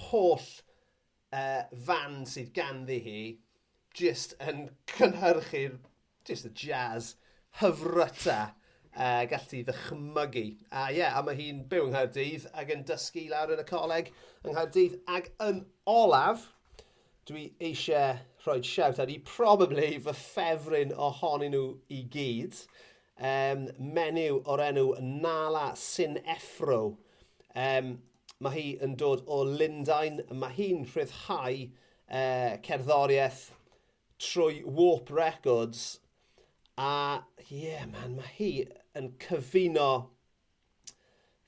[0.00, 0.48] holl
[1.34, 3.22] uh, fan sydd ganddi hi
[3.96, 5.76] just yn cynhyrchu'r
[6.28, 7.14] just y jazz
[7.60, 8.40] hyfryta
[8.94, 10.46] uh, gallu ddychmygu.
[10.70, 13.66] A ie, yeah, a mae hi'n byw yng Nghaerdydd ac yn dysgu lawr yn y
[13.68, 14.10] coleg
[14.44, 16.48] yng Nghaerdydd ac yn olaf,
[17.28, 22.62] dwi eisiau rhoi siawt ar i probably fy ffefryn ohonyn nhw i gyd.
[23.20, 26.96] Um, menyw o'r enw Nala Sin Effro.
[27.54, 27.98] Um,
[28.40, 33.42] Mae hi yn dod o Lundain, mae hi'n rhyddhau eh, cerddoriaeth
[34.20, 35.98] trwy Warp Records.
[36.80, 37.20] A,
[37.50, 38.48] ie, yeah, man, mae hi
[38.96, 39.90] yn cyfuno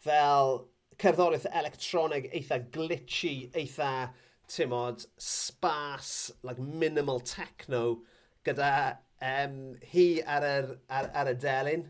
[0.05, 0.53] fel
[1.01, 4.11] cerddoriaeth electronig eitha glitchy, eitha,
[4.53, 8.03] timod, spas, like minimal techno,
[8.45, 9.57] gyda um,
[9.95, 11.89] hi ar, yr, ar, ar y delyn.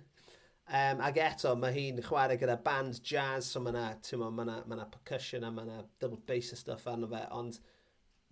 [0.73, 5.45] Um, ac eto, mae hi'n chwarae gyda band jazz, so mae yna ma ma percussion
[5.45, 7.59] a mae yna double bass a stuff arno fe, ond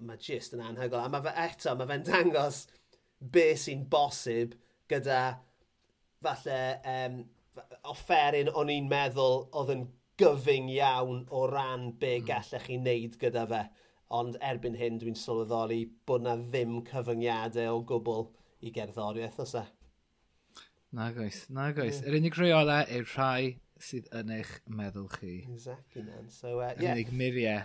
[0.09, 1.05] mae just yn anhygol.
[1.05, 2.63] A mae fe eto, mae fe'n dangos
[3.21, 4.57] be sy'n bosib
[4.89, 5.21] gyda
[6.25, 6.61] falle
[6.95, 7.21] um,
[7.93, 9.85] offeryn o'n i'n meddwl oedd yn
[10.21, 12.27] gyfing iawn o ran be mm.
[12.29, 13.63] gallech chi wneud gyda fe.
[14.17, 18.27] Ond erbyn hyn, dwi'n sylweddoli bod na ddim cyfyngiadau o gwbl
[18.65, 19.65] i gerddoriaeth os e.
[20.93, 22.01] Nag oes, nag oes.
[22.03, 25.37] Yr unig rheola yw'r rhai sydd yn eich meddwl chi.
[25.53, 26.27] Exactly, man.
[26.35, 26.97] So, uh, yeah.
[26.97, 27.61] Yr unig miriau.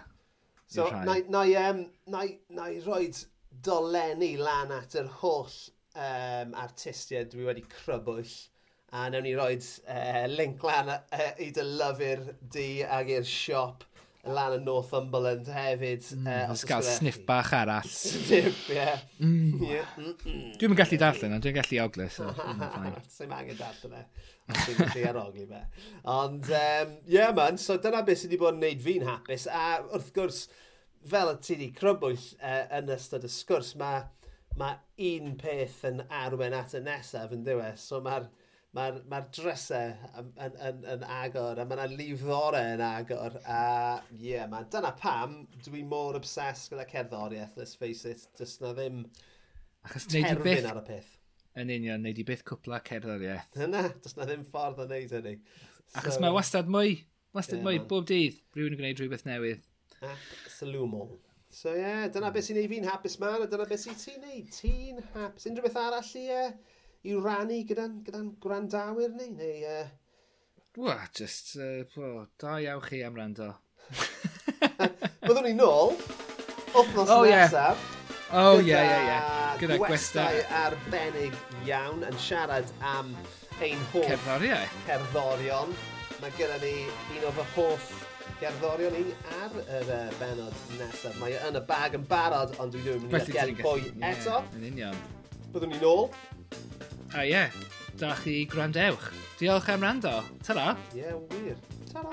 [0.70, 2.22] So, na, na, um, na,
[2.54, 3.18] na i roed
[3.66, 5.50] dolenni lan at yr holl
[5.96, 8.36] um, artistiaid dwi wedi crybwyll.
[8.94, 13.88] A newn ni roed uh, link lan uh, i dy lyfr di ag i'r siop
[14.26, 16.06] lan yn Northumberland hefyd.
[16.18, 17.90] Mm, uh, os gael sniff bach arall.
[17.90, 18.78] Sniff, ie.
[18.78, 19.04] Yeah.
[19.20, 19.62] Mm.
[19.62, 19.92] Yeah.
[19.98, 20.54] Mm -mm.
[20.62, 22.08] Dwi'n gallu darllen, ond dwi'n gallu oglu.
[22.10, 24.04] So, mm, Sa'n angen darllen e.
[24.52, 25.62] Dwi'n gallu arogli fe.
[26.16, 29.48] Ond, ehm, um, yeah, man, so dyna beth sydd wedi bod yn gwneud fi'n hapus.
[29.52, 30.46] A wrth gwrs,
[31.06, 34.04] fel y ti wedi crybwyll uh, yn ystod y sgwrs, mae
[34.58, 34.72] ma
[35.12, 37.78] un peth yn arwen at y nesaf yn ddiwedd.
[37.82, 38.30] So mae'r
[38.76, 43.62] mae'r ma drysau yn, yn, yn, yn agor, a mae yna lifore yn agor, a
[44.18, 48.74] ie, yeah, man, dyna pam dwi mor obsessed gyda cerddoriaeth, let's face it, dys na
[48.76, 49.06] ddim
[49.86, 51.14] Achos terfyn byth, ar y peth.
[51.62, 53.56] Yn union, neud i byth cwpla cerddoriaeth.
[53.68, 55.38] Yna, dys na ddim ffordd o wneud hynny.
[55.96, 56.98] Achos so, mae wastad mwy,
[57.38, 57.90] wastad yeah, mwy, man.
[57.94, 59.64] bob dydd, rhywun yn gwneud rhywbeth newydd.
[60.04, 61.14] Absolwmol.
[61.56, 64.24] So ie, yeah, dyna beth sy'n ei fi'n hapus man, a dyna beth sy'n ti'n
[64.26, 64.50] neud.
[64.58, 65.48] Ti'n hapus.
[65.48, 66.48] Unrhyw beth arall i, ie?
[66.50, 66.75] Uh,
[67.06, 69.30] i rannu gyda'n gyda gwrandawyr ni?
[69.38, 69.86] Neu, uh...
[70.82, 73.52] Wa, just, uh, oh, da iawn chi am rando.
[75.26, 75.94] Byddwn ni nôl,
[76.74, 77.84] wythnos oh, nesaf.
[78.34, 78.58] Oh, yeah.
[78.58, 79.20] Oh, ie, ie, ie.
[79.62, 81.38] Gyda gwestai arbennig
[81.70, 83.14] iawn yn siarad am
[83.62, 84.10] ein hoff...
[84.10, 84.74] Cerddoriau.
[84.90, 85.78] Cerddorion.
[86.24, 87.90] Mae gyda ni un o fy hoff
[88.42, 91.22] gerddorion ni ar yr uh, benod nesaf.
[91.22, 94.42] Mae yn y bag yn barod, ond dwi ddim yn mynd i geri bwy eto.
[94.58, 95.04] Yn union.
[95.54, 96.10] Byddwn ni nôl
[97.16, 97.50] A ie, yeah,
[97.96, 99.08] da chi gwrandewch.
[99.40, 100.24] Diolch am rando.
[100.44, 100.76] Ta-ra.
[100.94, 101.56] Ie, yeah, wir.
[101.94, 102.12] Ta-ra.